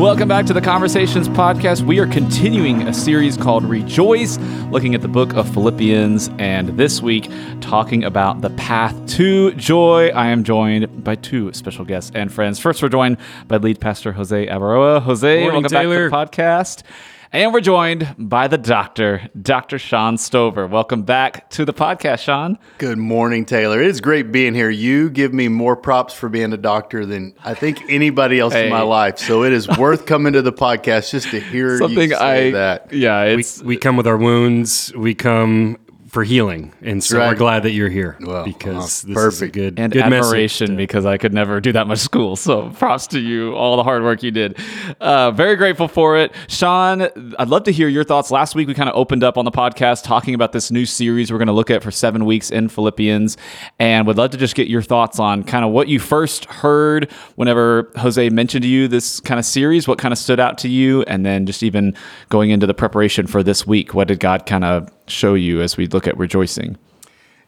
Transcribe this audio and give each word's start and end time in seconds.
Welcome 0.00 0.28
back 0.28 0.46
to 0.46 0.54
the 0.54 0.62
Conversations 0.62 1.28
Podcast. 1.28 1.82
We 1.82 1.98
are 1.98 2.06
continuing 2.06 2.88
a 2.88 2.94
series 2.94 3.36
called 3.36 3.64
Rejoice, 3.64 4.38
looking 4.70 4.94
at 4.94 5.02
the 5.02 5.08
book 5.08 5.34
of 5.34 5.46
Philippians, 5.52 6.30
and 6.38 6.70
this 6.70 7.02
week 7.02 7.30
talking 7.60 8.02
about 8.02 8.40
the 8.40 8.48
path 8.48 8.96
to 9.16 9.52
joy. 9.56 10.08
I 10.08 10.28
am 10.28 10.42
joined 10.42 11.04
by 11.04 11.16
two 11.16 11.52
special 11.52 11.84
guests 11.84 12.10
and 12.14 12.32
friends. 12.32 12.58
First, 12.58 12.82
we're 12.82 12.88
joined 12.88 13.18
by 13.46 13.58
lead 13.58 13.78
pastor 13.78 14.12
Jose 14.12 14.46
Avaroa. 14.46 15.02
Jose, 15.02 15.42
Morning, 15.42 15.64
welcome 15.64 15.78
Taylor. 15.78 16.08
back 16.08 16.30
to 16.30 16.36
the 16.38 16.42
podcast. 16.42 16.82
And 17.32 17.52
we're 17.52 17.60
joined 17.60 18.12
by 18.18 18.48
the 18.48 18.58
doctor, 18.58 19.30
Dr. 19.40 19.78
Shawn 19.78 20.18
Stoever. 20.18 20.66
Welcome 20.66 21.04
back 21.04 21.48
to 21.50 21.64
the 21.64 21.72
podcast, 21.72 22.18
Shawn. 22.24 22.58
Good 22.78 22.98
morning, 22.98 23.44
Taylor. 23.44 23.80
It 23.80 23.86
is 23.86 24.00
great 24.00 24.32
being 24.32 24.52
here. 24.52 24.68
You 24.68 25.08
give 25.10 25.32
me 25.32 25.46
more 25.46 25.76
props 25.76 26.12
for 26.12 26.28
being 26.28 26.52
a 26.52 26.56
doctor 26.56 27.06
than 27.06 27.36
I 27.44 27.54
think 27.54 27.84
anybody 27.88 28.40
else 28.40 28.52
Hey. 28.54 28.64
in 28.64 28.70
my 28.70 28.80
life. 28.82 29.18
So 29.18 29.44
it 29.44 29.52
is 29.52 29.68
worth 29.78 30.06
coming 30.06 30.32
to 30.32 30.42
the 30.42 30.52
podcast 30.52 31.12
just 31.12 31.30
to 31.30 31.38
hear 31.38 31.78
Something 31.78 32.10
you 32.10 32.16
say 32.16 32.48
I, 32.48 32.50
that. 32.50 32.92
yeah, 32.92 33.36
We, 33.36 33.44
we 33.64 33.76
come 33.76 33.96
with 33.96 34.08
our 34.08 34.16
wounds. 34.16 34.92
We 34.96 35.14
come 35.14 35.78
for 36.10 36.24
healing, 36.24 36.72
and 36.82 37.02
so 37.02 37.18
right. 37.18 37.28
we're 37.28 37.34
glad 37.36 37.62
that 37.62 37.70
you're 37.70 37.88
here 37.88 38.16
Well, 38.20 38.44
because 38.44 39.04
uh, 39.04 39.06
this 39.08 39.10
is 39.10 39.10
a 39.10 39.14
perfect. 39.14 39.54
good 39.54 39.78
and 39.78 39.92
good 39.92 40.02
admiration 40.02 40.70
message. 40.72 40.76
because 40.76 41.06
I 41.06 41.18
could 41.18 41.32
never 41.32 41.60
do 41.60 41.70
that 41.72 41.86
much 41.86 41.98
school. 42.10 42.34
So 42.36 42.70
props 42.70 43.06
to 43.08 43.20
you, 43.20 43.54
all 43.54 43.76
the 43.76 43.84
hard 43.84 44.02
work 44.02 44.22
you 44.22 44.32
did. 44.32 44.58
Uh, 45.00 45.30
very 45.30 45.54
grateful 45.54 45.86
for 45.86 46.16
it. 46.16 46.32
Shawn, 46.48 47.02
I'd 47.38 47.48
love 47.48 47.62
to 47.64 47.72
hear 47.72 47.86
your 47.86 48.02
thoughts. 48.02 48.30
Last 48.32 48.56
week, 48.56 48.66
we 48.66 48.74
kind 48.74 48.88
of 48.88 48.96
opened 48.96 49.22
up 49.22 49.38
on 49.38 49.44
the 49.44 49.52
podcast 49.52 50.02
talking 50.02 50.34
about 50.34 50.50
this 50.52 50.70
new 50.72 50.84
series 50.84 51.30
we're 51.30 51.38
going 51.38 51.46
to 51.46 51.52
look 51.52 51.70
at 51.70 51.82
for 51.82 51.92
seven 51.92 52.24
weeks 52.24 52.50
in 52.50 52.68
Philippians. 52.68 53.36
And 53.78 54.06
would 54.08 54.18
love 54.18 54.30
to 54.30 54.36
just 54.36 54.56
get 54.56 54.66
your 54.66 54.82
thoughts 54.82 55.20
on 55.20 55.44
kind 55.44 55.64
of 55.64 55.70
what 55.70 55.86
you 55.86 56.00
first 56.00 56.46
heard 56.46 57.10
whenever 57.36 57.90
Jose 57.96 58.28
mentioned 58.30 58.62
to 58.62 58.68
you 58.68 58.88
this 58.88 59.20
kind 59.20 59.38
of 59.38 59.44
series, 59.44 59.86
what 59.86 59.98
kind 59.98 60.10
of 60.10 60.18
stood 60.18 60.40
out 60.40 60.58
to 60.58 60.68
you, 60.68 61.02
and 61.02 61.24
then 61.24 61.46
just 61.46 61.62
even 61.62 61.94
going 62.30 62.50
into 62.50 62.66
the 62.66 62.74
preparation 62.74 63.28
for 63.28 63.42
this 63.44 63.64
week. 63.66 63.94
What 63.94 64.08
did 64.08 64.18
God 64.18 64.44
kind 64.44 64.64
of 64.64 64.88
show 65.10 65.34
you 65.34 65.60
as 65.60 65.76
we 65.76 65.86
look 65.86 66.06
at 66.06 66.16
rejoicing? 66.16 66.78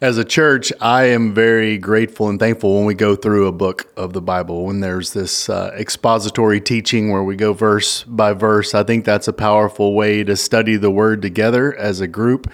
As 0.03 0.19
a 0.19 0.25
church, 0.25 0.73
I 0.81 1.05
am 1.05 1.33
very 1.33 1.79
grateful 1.79 2.29
and 2.29 2.37
thankful 2.37 2.75
when 2.75 2.87
we 2.87 2.95
go 2.95 3.15
through 3.15 3.47
a 3.47 3.53
book 3.53 3.93
of 3.97 4.13
the 4.13 4.21
Bible, 4.21 4.65
when 4.65 4.81
there's 4.81 5.13
this 5.13 5.49
uh, 5.49 5.71
expository 5.79 6.61
teaching 6.61 7.13
where 7.13 7.23
we 7.23 7.37
go 7.37 7.53
verse 7.53 8.03
by 8.03 8.33
verse. 8.33 8.75
I 8.75 8.83
think 8.83 9.05
that's 9.05 9.29
a 9.29 9.33
powerful 9.33 9.95
way 9.95 10.25
to 10.25 10.35
study 10.35 10.75
the 10.75 10.91
word 10.91 11.23
together 11.23 11.73
as 11.77 12.01
a 12.01 12.09
group. 12.09 12.53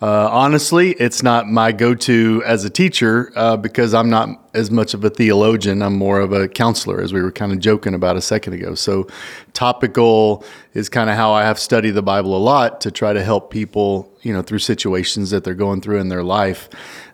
Uh, 0.00 0.28
honestly, 0.30 0.92
it's 0.92 1.24
not 1.24 1.48
my 1.48 1.72
go 1.72 1.92
to 1.92 2.40
as 2.46 2.64
a 2.64 2.70
teacher 2.70 3.32
uh, 3.34 3.56
because 3.56 3.94
I'm 3.94 4.08
not 4.08 4.48
as 4.54 4.70
much 4.70 4.94
of 4.94 5.04
a 5.04 5.10
theologian. 5.10 5.82
I'm 5.82 5.96
more 5.96 6.20
of 6.20 6.32
a 6.32 6.46
counselor, 6.46 7.00
as 7.00 7.12
we 7.12 7.20
were 7.20 7.32
kind 7.32 7.50
of 7.50 7.58
joking 7.58 7.94
about 7.94 8.16
a 8.16 8.20
second 8.20 8.52
ago. 8.52 8.76
So, 8.76 9.08
topical 9.54 10.44
is 10.72 10.88
kind 10.88 11.10
of 11.10 11.16
how 11.16 11.32
I 11.32 11.42
have 11.42 11.58
studied 11.58 11.92
the 11.92 12.02
Bible 12.02 12.36
a 12.36 12.38
lot 12.38 12.80
to 12.82 12.92
try 12.92 13.12
to 13.12 13.24
help 13.24 13.50
people, 13.50 14.12
you 14.22 14.32
know, 14.32 14.40
through 14.40 14.60
situations 14.60 15.30
that 15.30 15.42
they're 15.42 15.54
going 15.54 15.80
through 15.80 15.98
in 15.98 16.08
their 16.08 16.22
life. 16.22 16.68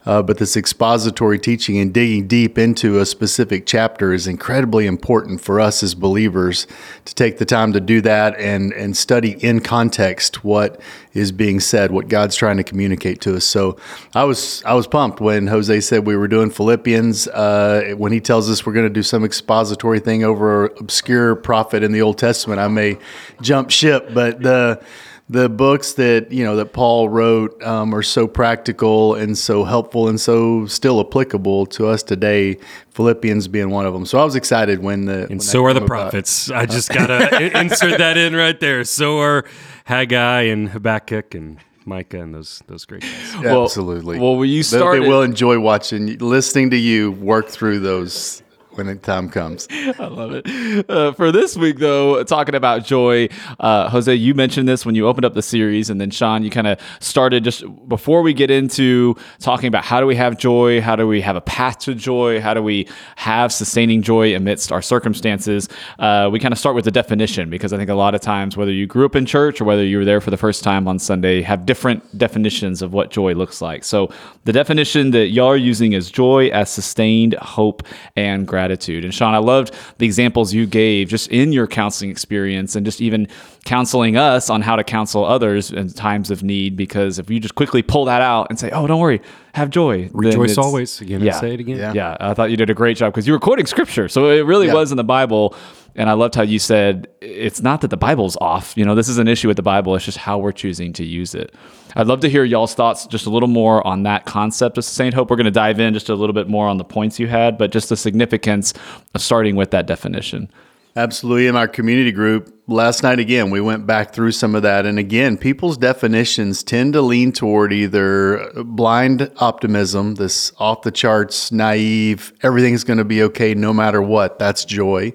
Uh, 0.06 0.22
but 0.22 0.38
this 0.38 0.56
expository 0.56 1.38
teaching 1.38 1.78
and 1.78 1.92
digging 1.92 2.27
deep 2.27 2.58
into 2.58 2.98
a 2.98 3.06
specific 3.06 3.64
chapter 3.66 4.12
is 4.12 4.27
incredibly 4.27 4.86
important 4.86 5.41
for 5.41 5.61
us 5.61 5.83
as 5.83 5.94
believers 5.94 6.66
to 7.05 7.14
take 7.14 7.38
the 7.38 7.44
time 7.44 7.72
to 7.72 7.80
do 7.80 8.00
that 8.00 8.38
and 8.38 8.72
and 8.72 8.96
study 8.96 9.33
in 9.44 9.61
context 9.61 10.44
what 10.44 10.80
is 11.14 11.33
being 11.33 11.61
said, 11.61 11.91
what 11.91 12.08
God's 12.08 12.36
trying 12.36 12.56
to 12.56 12.64
communicate 12.64 13.20
to 13.22 13.36
us. 13.36 13.44
So 13.44 13.77
I 14.14 14.24
was 14.24 14.62
I 14.64 14.74
was 14.74 14.86
pumped 14.86 15.20
when 15.20 15.46
Jose 15.46 15.80
said 15.80 16.06
we 16.06 16.16
were 16.16 16.28
doing 16.28 16.50
Philippians. 16.50 17.28
Uh, 17.28 17.94
when 17.96 18.12
he 18.12 18.20
tells 18.20 18.50
us 18.50 18.66
we're 18.66 18.72
going 18.72 18.86
to 18.86 18.92
do 18.92 19.02
some 19.02 19.24
expository 19.24 20.00
thing 20.00 20.24
over 20.24 20.66
an 20.66 20.72
obscure 20.80 21.34
prophet 21.34 21.83
in 21.83 21.92
the 21.92 22.02
Old 22.02 22.18
Testament, 22.18 22.61
I 22.61 22.68
may 22.68 22.98
jump 23.40 23.70
ship, 23.70 24.12
but 24.12 24.42
the 24.42 24.83
the 25.30 25.48
books 25.48 25.95
that 25.95 26.30
you 26.30 26.45
know 26.45 26.57
that 26.57 26.73
Paul 26.74 27.08
wrote 27.08 27.62
um, 27.62 27.95
are 27.95 28.02
so 28.02 28.27
practical 28.29 29.14
and 29.14 29.36
so 29.39 29.64
helpful 29.64 30.08
and 30.08 30.20
so 30.20 30.67
still 30.67 31.01
applicable 31.01 31.67
to 31.67 31.86
us 31.86 32.02
today. 32.02 32.58
Philippians 32.90 33.48
being 33.48 33.70
one 33.70 33.86
of 33.86 33.92
them. 33.92 34.07
So 34.07 34.18
I 34.20 34.24
was 34.24 34.36
excited 34.36 34.80
when 34.80 35.07
the 35.07 35.27
And 35.29 35.42
so 35.42 35.64
are 35.64 35.73
the 35.74 35.80
prophets. 35.80 36.48
I 36.52 36.64
just 36.67 36.90
gotta 36.90 37.58
insert 37.58 37.98
that 37.98 38.17
in 38.17 38.36
right 38.36 38.58
there. 38.61 38.84
So 38.84 39.18
are 39.18 39.45
Haggai 39.86 40.42
and 40.42 40.68
Habakkuk 40.68 41.34
and 41.34 41.58
Micah 41.86 42.20
and 42.20 42.33
those 42.33 42.63
those 42.68 42.84
great 42.84 43.02
guys. 43.02 43.42
Well- 43.42 43.64
Absolutely. 43.64 44.20
well, 44.20 44.36
when 44.36 44.48
you 44.48 44.58
They- 44.58 44.77
started- 44.77 45.02
they 45.02 45.08
will 45.08 45.23
enjoy 45.23 45.58
watching, 45.58 46.18
listening 46.18 46.70
to 46.70 46.77
you 46.77 47.11
work 47.13 47.48
through 47.48 47.80
those 47.80 48.42
when 48.77 48.86
the 48.86 48.96
time 48.96 49.29
comes. 49.29 49.67
I 49.70 50.07
love 50.07 50.33
it. 50.33 50.90
Uh, 50.90 51.12
for 51.12 51.33
this 51.33 51.57
week, 51.57 51.79
though, 51.79 52.23
talking 52.24 52.55
about 52.55 52.85
joy, 52.85 53.29
uh, 53.61 53.89
Jose, 53.89 54.14
you 54.14 54.35
mentioned 54.35 54.68
this 54.68 54.85
when 54.85 54.95
you 54.95 55.07
opened 55.07 55.24
up 55.24 55.35
the 55.35 55.42
series, 55.42 55.90
and 55.90 56.01
then 56.01 56.11
Shawn, 56.11 56.42
you 56.42 56.51
kind 56.51 56.67
of 56.67 56.80
started 57.01 57.45
just 57.45 57.64
before 57.89 58.23
we 58.23 58.34
get 58.34 58.51
into 58.51 59.14
talking 59.39 59.68
about 59.68 59.84
how 59.84 60.01
do 60.01 60.07
we 60.07 60.17
have 60.17 60.39
joy, 60.39 60.80
how 60.80 60.96
do 60.96 61.07
we 61.07 61.20
have 61.20 61.36
a 61.36 61.40
path 61.40 61.79
to 61.80 61.95
joy, 61.95 62.40
how 62.40 62.55
do 62.55 62.63
we 62.63 62.89
have 63.17 63.52
sustaining 63.52 64.02
joy 64.02 64.34
amidst 64.34 64.73
our 64.73 64.83
circumstances. 64.83 65.68
Uh, 65.98 66.29
we 66.33 66.39
kind 66.39 66.52
of 66.52 66.58
start 66.58 66.74
with 66.74 66.84
the 66.84 66.90
definition 66.90 67.51
because 67.51 67.73
I 67.73 67.77
think 67.77 67.90
a 67.90 67.95
lot 67.95 68.14
of 68.14 68.20
times, 68.20 68.57
whether 68.57 68.73
you 68.73 68.86
grew 68.86 69.07
up 69.07 69.17
in 69.17 69.27
church 69.27 69.61
or 69.61 69.64
whether 69.64 69.84
you 69.84 69.98
were 69.98 70.05
there 70.05 70.20
for 70.20 70.30
the 70.30 70.36
first 70.36 70.64
time 70.64 70.89
on 70.89 70.98
Sunday, 70.98 71.42
have 71.42 71.67
different 71.67 72.18
definitions 72.18 72.83
of 72.83 72.92
what 72.92 73.11
joy 73.11 73.34
looks 73.34 73.61
like. 73.61 73.84
So 73.84 74.13
the 74.45 74.52
definition 74.52 75.11
that 75.13 75.29
y'all 75.29 75.48
are 75.48 75.57
using 75.57 75.92
is 75.92 76.11
joy 76.11 76.48
as 76.48 76.70
sustained 76.70 77.34
hope 77.34 77.83
and 78.17 78.46
gratitude. 78.46 78.64
And 79.05 79.14
Shawn, 79.14 79.35
I 79.35 79.39
loved 79.39 79.75
the 79.98 80.07
examples 80.07 80.52
you 80.52 80.67
gave 80.67 81.08
just 81.08 81.29
in 81.29 81.52
your 81.52 81.67
counseling 81.67 82.11
experience 82.11 82.77
and 82.77 82.85
just 82.85 83.01
even 83.01 83.29
counseling 83.64 84.17
us 84.17 84.51
on 84.51 84.63
how 84.63 84.77
to 84.77 84.85
counsel 84.85 85.25
others 85.25 85.70
in 85.70 85.91
times 85.91 86.30
of 86.30 86.42
need. 86.42 86.77
Because 86.77 87.19
if 87.19 87.30
you 87.30 87.41
just 87.41 87.55
quickly 87.55 87.83
pull 87.83 88.05
that 88.07 88.23
out 88.23 88.48
and 88.51 88.58
say, 88.58 88.70
"Oh, 88.70 88.86
don't 88.86 89.01
worry, 89.01 89.20
have 89.54 89.70
joy," 89.70 90.10
Rejoice 90.12 90.58
always. 90.58 91.00
Again, 91.00 91.20
Yeah. 91.22 91.32
and 91.32 91.40
say 91.40 91.54
it 91.54 91.60
again. 91.60 91.78
Yeah. 91.78 91.92
yeah, 91.94 92.16
I 92.20 92.34
thought 92.34 92.50
you 92.50 92.56
did 92.56 92.70
a 92.70 92.74
great 92.74 92.96
job 92.96 93.12
because 93.12 93.26
you 93.26 93.32
were 93.32 93.38
quoting 93.40 93.66
scripture. 93.66 94.08
So 94.08 94.28
it 94.30 94.44
really 94.44 94.66
Yeah. 94.66 94.74
was 94.74 94.90
in 94.90 94.96
the 94.96 95.04
Bible. 95.04 95.54
And 95.96 96.10
I 96.10 96.14
loved 96.14 96.34
how 96.34 96.42
you 96.42 96.58
said 96.58 97.06
it's 97.20 97.62
not 97.62 97.80
that 97.82 97.88
the 97.90 97.96
Bible's 97.96 98.36
off. 98.40 98.74
You 98.76 98.84
know, 98.84 98.96
this 98.96 99.08
is 99.08 99.18
an 99.18 99.28
issue 99.28 99.46
with 99.46 99.56
the 99.56 99.62
Bible. 99.62 99.94
It's 99.94 100.04
just 100.04 100.18
how 100.18 100.38
we're 100.38 100.50
choosing 100.50 100.92
to 100.94 101.04
use 101.04 101.36
it. 101.36 101.54
I'd 101.94 102.08
love 102.08 102.18
to 102.20 102.28
hear 102.28 102.42
y'all's 102.42 102.74
thoughts 102.74 103.06
just 103.06 103.26
a 103.26 103.30
little 103.30 103.48
more 103.48 103.86
on 103.86 104.02
that 104.02 104.24
concept 104.24 104.76
of 104.76 104.84
sustained 104.84 105.14
hope. 105.14 105.30
We're 105.30 105.36
going 105.36 105.44
to 105.44 105.52
dive 105.52 105.78
in 105.78 105.94
just 105.94 106.08
a 106.08 106.16
little 106.16 106.32
bit 106.34 106.48
more 106.48 106.66
on 106.66 106.78
the 106.78 106.84
points 106.84 107.20
you 107.20 107.28
had, 107.28 107.56
but 107.56 107.70
just 107.70 107.90
the 107.90 107.96
significance 107.96 108.74
of 109.14 109.22
starting 109.22 109.54
with 109.54 109.70
that 109.70 109.86
definition. 109.86 110.48
Absolutely. 110.96 111.48
In 111.48 111.56
our 111.56 111.66
community 111.66 112.12
group, 112.12 112.55
last 112.68 113.02
night 113.02 113.18
again, 113.18 113.50
we 113.50 113.60
went 113.60 113.84
back 113.84 114.12
through 114.12 114.30
some 114.30 114.55
of 114.55 114.62
that. 114.62 114.86
And 114.86 114.96
again, 114.96 115.36
people's 115.36 115.77
definitions 115.77 116.62
tend 116.62 116.92
to 116.92 117.02
lean 117.02 117.32
toward 117.32 117.72
either 117.72 118.48
blind 118.55 119.28
optimism, 119.38 120.14
this 120.14 120.52
off 120.58 120.83
the 120.83 120.92
charts, 120.92 121.50
naive, 121.50 122.33
everything's 122.44 122.84
going 122.84 122.98
to 122.98 123.04
be 123.04 123.24
okay 123.24 123.54
no 123.54 123.72
matter 123.72 124.00
what. 124.00 124.38
That's 124.38 124.64
joy, 124.64 125.12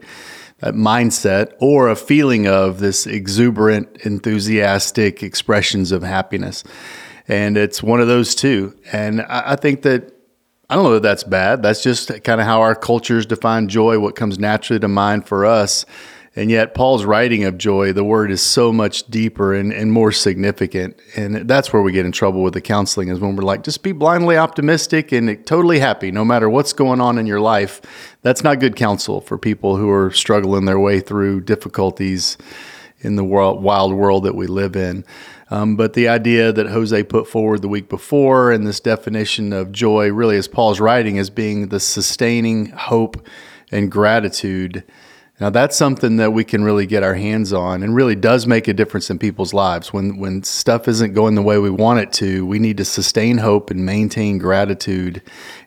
that 0.59 0.73
mindset, 0.73 1.53
or 1.61 1.87
a 1.87 1.95
feeling 1.95 2.45
of 2.45 2.79
this 2.79 3.07
exuberant, 3.07 4.05
enthusiastic 4.05 5.23
expressions 5.23 5.93
of 5.93 6.03
happiness. 6.03 6.65
And 7.29 7.55
it's 7.55 7.81
one 7.81 8.01
of 8.01 8.07
those 8.07 8.35
two. 8.35 8.75
And 8.91 9.21
I, 9.21 9.53
I 9.53 9.55
think 9.55 9.83
that 9.83 10.18
I 10.69 10.75
don't 10.75 10.83
know 10.83 10.93
that 10.93 11.03
that's 11.03 11.23
bad. 11.23 11.63
That's 11.63 11.81
just 11.81 12.23
kind 12.23 12.39
of 12.39 12.45
how 12.45 12.61
our 12.61 12.75
cultures 12.75 13.25
define 13.25 13.69
joy, 13.69 13.99
what 13.99 14.15
comes 14.15 14.37
naturally 14.37 14.79
to 14.79 14.87
mind 14.87 15.27
for 15.27 15.43
us. 15.43 15.83
And 16.35 16.51
yet, 16.51 16.75
Paul's 16.75 17.05
writing 17.05 17.43
of 17.43 17.57
joy, 17.57 17.91
the 17.91 18.03
word 18.03 18.29
is 18.29 18.41
so 18.41 18.71
much 18.71 19.07
deeper 19.07 19.51
and, 19.51 19.73
and 19.73 19.91
more 19.91 20.11
significant. 20.11 20.95
And 21.15 21.49
that's 21.49 21.73
where 21.73 21.81
we 21.81 21.91
get 21.91 22.05
in 22.05 22.11
trouble 22.11 22.43
with 22.43 22.53
the 22.53 22.61
counseling 22.61 23.09
is 23.09 23.19
when 23.19 23.35
we're 23.35 23.43
like, 23.43 23.63
just 23.63 23.81
be 23.81 23.93
blindly 23.93 24.37
optimistic 24.37 25.11
and 25.11 25.43
totally 25.47 25.79
happy 25.79 26.11
no 26.11 26.23
matter 26.23 26.47
what's 26.47 26.71
going 26.71 27.01
on 27.01 27.17
in 27.17 27.25
your 27.25 27.41
life. 27.41 27.81
That's 28.21 28.43
not 28.43 28.59
good 28.59 28.75
counsel 28.75 29.21
for 29.21 29.39
people 29.39 29.75
who 29.75 29.89
are 29.89 30.11
struggling 30.11 30.65
their 30.65 30.79
way 30.79 30.99
through 30.99 31.41
difficulties 31.41 32.37
in 32.99 33.15
the 33.15 33.23
world, 33.23 33.63
wild 33.63 33.93
world 33.93 34.23
that 34.25 34.35
we 34.35 34.45
live 34.45 34.75
in. 34.75 35.05
Um, 35.51 35.75
but 35.75 35.93
the 35.93 36.07
idea 36.07 36.51
that 36.51 36.67
Jose 36.67 37.03
put 37.03 37.27
forward 37.27 37.61
the 37.61 37.67
week 37.67 37.89
before 37.89 38.51
and 38.51 38.67
this 38.67 38.79
definition 38.79 39.51
of 39.51 39.71
joy, 39.71 40.11
really, 40.11 40.37
as 40.37 40.47
Paul's 40.47 40.79
writing, 40.79 41.17
as 41.17 41.29
being 41.29 41.69
the 41.69 41.79
sustaining 41.79 42.67
hope 42.67 43.25
and 43.71 43.91
gratitude. 43.91 44.83
Now, 45.39 45.49
that's 45.49 45.77
something 45.77 46.17
that 46.17 46.31
we 46.31 46.43
can 46.43 46.65
really 46.65 46.85
get 46.85 47.01
our 47.01 47.13
hands 47.13 47.53
on 47.53 47.81
and 47.81 47.95
really 47.95 48.15
does 48.15 48.45
make 48.45 48.67
a 48.67 48.73
difference 48.73 49.09
in 49.09 49.17
people's 49.17 49.53
lives. 49.53 49.93
When, 49.93 50.17
when 50.17 50.43
stuff 50.43 50.85
isn't 50.89 51.13
going 51.13 51.35
the 51.35 51.41
way 51.41 51.57
we 51.57 51.69
want 51.69 52.01
it 52.01 52.11
to, 52.13 52.45
we 52.45 52.59
need 52.59 52.75
to 52.77 52.85
sustain 52.85 53.37
hope 53.37 53.71
and 53.71 53.85
maintain 53.85 54.37
gratitude. 54.37 55.21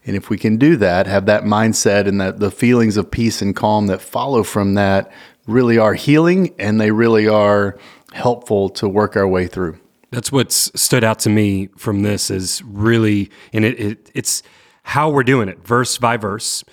And 0.04 0.14
if 0.14 0.28
we 0.28 0.36
can 0.36 0.58
do 0.58 0.76
that, 0.76 1.06
have 1.06 1.24
that 1.24 1.44
mindset 1.44 2.06
and 2.06 2.20
that 2.20 2.38
the 2.38 2.50
feelings 2.50 2.98
of 2.98 3.10
peace 3.10 3.40
and 3.40 3.56
calm 3.56 3.86
that 3.86 4.02
follow 4.02 4.42
from 4.42 4.74
that 4.74 5.10
really 5.46 5.78
are 5.78 5.94
healing 5.94 6.54
and 6.58 6.80
they 6.80 6.90
really 6.90 7.28
are 7.28 7.78
helpful 8.12 8.68
to 8.68 8.88
work 8.88 9.16
our 9.16 9.26
way 9.26 9.46
through. 9.46 9.78
That's 10.10 10.30
what's 10.30 10.70
stood 10.80 11.04
out 11.04 11.18
to 11.20 11.30
me 11.30 11.68
from 11.76 12.02
this 12.02 12.30
is 12.30 12.62
really, 12.64 13.30
and 13.52 13.64
it, 13.64 13.80
it 13.80 14.10
it's 14.14 14.42
how 14.82 15.10
we're 15.10 15.22
doing 15.22 15.48
it, 15.48 15.64
verse 15.66 15.96
by 15.96 16.16
verse. 16.16 16.64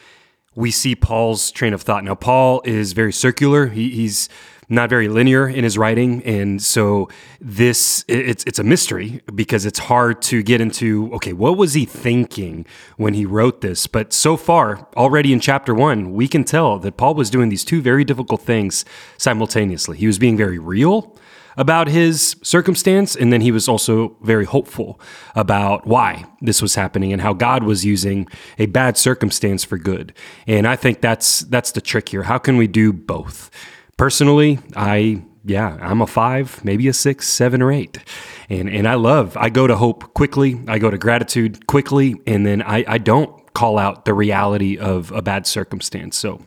We 0.55 0.71
see 0.71 0.95
Paul's 0.95 1.51
train 1.51 1.73
of 1.73 1.81
thought. 1.81 2.03
Now, 2.03 2.15
Paul 2.15 2.61
is 2.65 2.91
very 2.91 3.13
circular. 3.13 3.67
He, 3.67 3.91
he's 3.91 4.27
not 4.69 4.89
very 4.89 5.07
linear 5.07 5.49
in 5.49 5.63
his 5.63 5.77
writing, 5.77 6.23
and 6.23 6.61
so 6.61 7.09
this 7.41 8.05
it's 8.07 8.43
it's 8.45 8.59
a 8.59 8.63
mystery 8.63 9.21
because 9.33 9.65
it's 9.65 9.79
hard 9.79 10.21
to 10.23 10.43
get 10.43 10.61
into. 10.61 11.11
Okay, 11.15 11.33
what 11.33 11.57
was 11.57 11.73
he 11.73 11.85
thinking 11.85 12.65
when 12.97 13.15
he 13.15 13.25
wrote 13.25 13.61
this? 13.61 13.87
But 13.87 14.13
so 14.13 14.37
far, 14.37 14.87
already 14.95 15.33
in 15.33 15.39
chapter 15.39 15.73
one, 15.73 16.13
we 16.13 16.27
can 16.27 16.43
tell 16.43 16.77
that 16.79 16.97
Paul 16.97 17.15
was 17.15 17.29
doing 17.29 17.49
these 17.49 17.65
two 17.65 17.81
very 17.81 18.03
difficult 18.03 18.41
things 18.41 18.85
simultaneously. 19.17 19.97
He 19.97 20.07
was 20.07 20.19
being 20.19 20.37
very 20.37 20.59
real 20.59 21.15
about 21.57 21.89
his 21.89 22.37
circumstance, 22.41 23.15
and 23.15 23.33
then 23.33 23.41
he 23.41 23.51
was 23.51 23.67
also 23.67 24.15
very 24.21 24.45
hopeful 24.45 24.99
about 25.35 25.85
why 25.85 26.25
this 26.39 26.61
was 26.61 26.75
happening 26.75 27.11
and 27.11 27.21
how 27.21 27.33
God 27.33 27.63
was 27.63 27.83
using 27.83 28.27
a 28.57 28.67
bad 28.67 28.97
circumstance 28.97 29.65
for 29.65 29.77
good. 29.77 30.13
And 30.47 30.65
I 30.67 30.75
think 30.75 31.01
that's 31.01 31.41
that's 31.41 31.71
the 31.73 31.81
trick 31.81 32.09
here. 32.09 32.23
How 32.23 32.37
can 32.37 32.55
we 32.55 32.67
do 32.67 32.93
both? 32.93 33.49
Personally, 33.99 34.59
I 34.77 35.21
yeah, 35.43 35.77
I'm 35.81 36.01
a 36.01 36.07
five, 36.07 36.63
maybe 36.63 36.87
a 36.87 36.93
six, 36.93 37.27
seven, 37.27 37.61
or 37.61 37.69
eight. 37.69 37.97
And 38.47 38.69
and 38.69 38.87
I 38.87 38.93
love, 38.93 39.35
I 39.35 39.49
go 39.49 39.67
to 39.67 39.75
hope 39.75 40.13
quickly, 40.13 40.57
I 40.69 40.79
go 40.79 40.89
to 40.89 40.97
gratitude 40.97 41.67
quickly, 41.67 42.15
and 42.25 42.45
then 42.45 42.61
I, 42.61 42.85
I 42.87 42.97
don't 42.97 43.53
call 43.53 43.77
out 43.77 44.05
the 44.05 44.13
reality 44.13 44.77
of 44.77 45.11
a 45.11 45.21
bad 45.21 45.45
circumstance. 45.45 46.17
So 46.17 46.41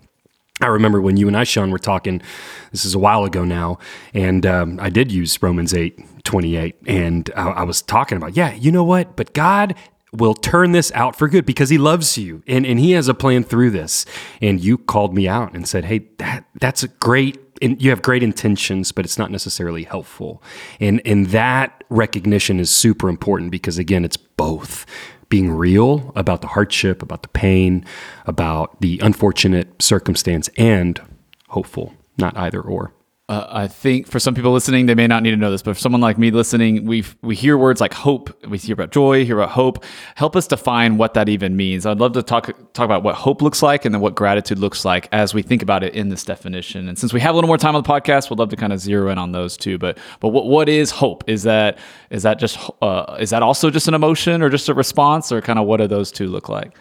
I 0.62 0.68
remember 0.68 1.02
when 1.02 1.18
you 1.18 1.28
and 1.28 1.36
I, 1.36 1.44
Shawn, 1.44 1.70
were 1.70 1.78
talking, 1.78 2.22
this 2.70 2.86
is 2.86 2.94
a 2.94 2.98
while 2.98 3.24
ago 3.24 3.44
now, 3.44 3.78
and 4.14 4.46
um, 4.46 4.78
I 4.80 4.88
did 4.88 5.12
use 5.12 5.42
Romans 5.42 5.74
8 5.74 6.24
28. 6.24 6.76
And 6.86 7.30
I, 7.36 7.48
I 7.48 7.62
was 7.64 7.82
talking 7.82 8.16
about, 8.16 8.34
yeah, 8.34 8.54
you 8.54 8.72
know 8.72 8.84
what? 8.84 9.14
But 9.14 9.34
God 9.34 9.74
will 10.12 10.34
turn 10.34 10.72
this 10.72 10.92
out 10.92 11.16
for 11.16 11.28
good 11.28 11.46
because 11.46 11.70
he 11.70 11.78
loves 11.78 12.18
you 12.18 12.42
and, 12.46 12.66
and 12.66 12.78
he 12.78 12.92
has 12.92 13.08
a 13.08 13.14
plan 13.14 13.42
through 13.44 13.70
this. 13.70 14.04
And 14.40 14.62
you 14.62 14.78
called 14.78 15.14
me 15.14 15.26
out 15.26 15.54
and 15.54 15.66
said, 15.66 15.86
Hey, 15.86 16.08
that 16.18 16.44
that's 16.54 16.82
a 16.82 16.88
great 16.88 17.38
and 17.62 17.80
you 17.80 17.90
have 17.90 18.02
great 18.02 18.24
intentions, 18.24 18.90
but 18.90 19.04
it's 19.04 19.18
not 19.18 19.30
necessarily 19.30 19.84
helpful. 19.84 20.42
And 20.80 21.00
and 21.04 21.26
that 21.28 21.84
recognition 21.88 22.60
is 22.60 22.70
super 22.70 23.08
important 23.08 23.50
because 23.50 23.78
again, 23.78 24.04
it's 24.04 24.16
both 24.16 24.84
being 25.28 25.50
real 25.50 26.12
about 26.14 26.42
the 26.42 26.48
hardship, 26.48 27.02
about 27.02 27.22
the 27.22 27.28
pain, 27.28 27.86
about 28.26 28.78
the 28.82 28.98
unfortunate 29.02 29.80
circumstance, 29.80 30.50
and 30.58 31.00
hopeful, 31.48 31.94
not 32.18 32.36
either 32.36 32.60
or. 32.60 32.92
Uh, 33.28 33.46
I 33.48 33.68
think 33.68 34.08
for 34.08 34.18
some 34.18 34.34
people 34.34 34.52
listening, 34.52 34.86
they 34.86 34.96
may 34.96 35.06
not 35.06 35.22
need 35.22 35.30
to 35.30 35.36
know 35.36 35.50
this, 35.50 35.62
but 35.62 35.74
for 35.74 35.80
someone 35.80 36.00
like 36.00 36.18
me 36.18 36.32
listening, 36.32 36.86
we 36.86 37.04
we 37.22 37.36
hear 37.36 37.56
words 37.56 37.80
like 37.80 37.94
hope, 37.94 38.36
we 38.46 38.58
hear 38.58 38.74
about 38.74 38.90
joy, 38.90 39.24
hear 39.24 39.38
about 39.38 39.52
hope. 39.52 39.84
Help 40.16 40.34
us 40.34 40.48
define 40.48 40.98
what 40.98 41.14
that 41.14 41.28
even 41.28 41.56
means. 41.56 41.86
I'd 41.86 41.98
love 41.98 42.12
to 42.14 42.22
talk 42.22 42.46
talk 42.72 42.84
about 42.84 43.04
what 43.04 43.14
hope 43.14 43.40
looks 43.40 43.62
like 43.62 43.84
and 43.84 43.94
then 43.94 44.02
what 44.02 44.16
gratitude 44.16 44.58
looks 44.58 44.84
like 44.84 45.08
as 45.12 45.34
we 45.34 45.40
think 45.40 45.62
about 45.62 45.84
it 45.84 45.94
in 45.94 46.08
this 46.08 46.24
definition. 46.24 46.88
And 46.88 46.98
since 46.98 47.12
we 47.12 47.20
have 47.20 47.32
a 47.32 47.36
little 47.36 47.48
more 47.48 47.58
time 47.58 47.76
on 47.76 47.84
the 47.84 47.88
podcast, 47.88 48.28
we'd 48.28 48.40
love 48.40 48.50
to 48.50 48.56
kind 48.56 48.72
of 48.72 48.80
zero 48.80 49.08
in 49.08 49.18
on 49.18 49.30
those 49.30 49.56
two. 49.56 49.78
But 49.78 49.98
but 50.18 50.30
what 50.30 50.46
what 50.46 50.68
is 50.68 50.90
hope? 50.90 51.22
Is 51.28 51.44
that 51.44 51.78
is 52.10 52.24
that 52.24 52.40
just 52.40 52.58
uh, 52.82 53.16
is 53.20 53.30
that 53.30 53.42
also 53.42 53.70
just 53.70 53.86
an 53.86 53.94
emotion 53.94 54.42
or 54.42 54.50
just 54.50 54.68
a 54.68 54.74
response, 54.74 55.30
or 55.30 55.40
kind 55.40 55.60
of 55.60 55.66
what 55.66 55.76
do 55.76 55.86
those 55.86 56.10
two 56.10 56.26
look 56.26 56.48
like? 56.48 56.76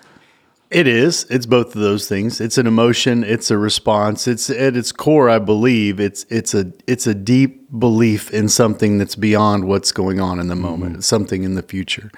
It 0.72 0.88
is. 0.88 1.26
It's 1.30 1.46
both 1.46 1.76
of 1.76 1.82
those 1.82 2.08
things. 2.08 2.40
It's 2.40 2.58
an 2.58 2.66
emotion. 2.66 3.26
It's 3.26 3.52
a 3.52 3.58
response. 3.58 4.26
It's 4.26 4.50
at 4.50 4.78
its 4.78 4.94
core, 4.94 5.30
I 5.30 5.38
believe. 5.38 6.00
It's 6.00 6.26
it's 6.30 6.54
a 6.54 6.72
it's 6.88 7.06
a 7.06 7.14
deep 7.14 7.70
belief 7.78 8.32
in 8.32 8.48
something 8.48 8.98
that's 8.98 9.18
beyond 9.18 9.66
what's 9.66 9.92
going 9.92 10.22
on 10.22 10.40
in 10.40 10.48
the 10.48 10.56
moment. 10.56 10.94
Mm-hmm. 10.94 11.02
Something 11.02 11.44
in 11.44 11.56
the 11.56 11.62
future, 11.62 12.10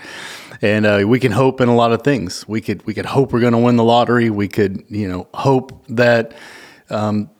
and 0.62 0.86
uh, 0.86 1.04
we 1.08 1.20
can 1.20 1.32
hope 1.32 1.62
in 1.62 1.68
a 1.68 1.76
lot 1.76 1.94
of 1.94 2.04
things. 2.04 2.48
We 2.48 2.62
could 2.62 2.86
we 2.86 2.94
could 2.94 3.08
hope 3.08 3.34
we're 3.34 3.40
going 3.40 3.54
to 3.54 3.60
win 3.60 3.76
the 3.76 3.84
lottery. 3.84 4.30
We 4.30 4.48
could 4.48 4.84
you 4.88 5.08
know 5.08 5.28
hope 5.34 5.84
that. 5.90 6.36
Um, 6.92 7.32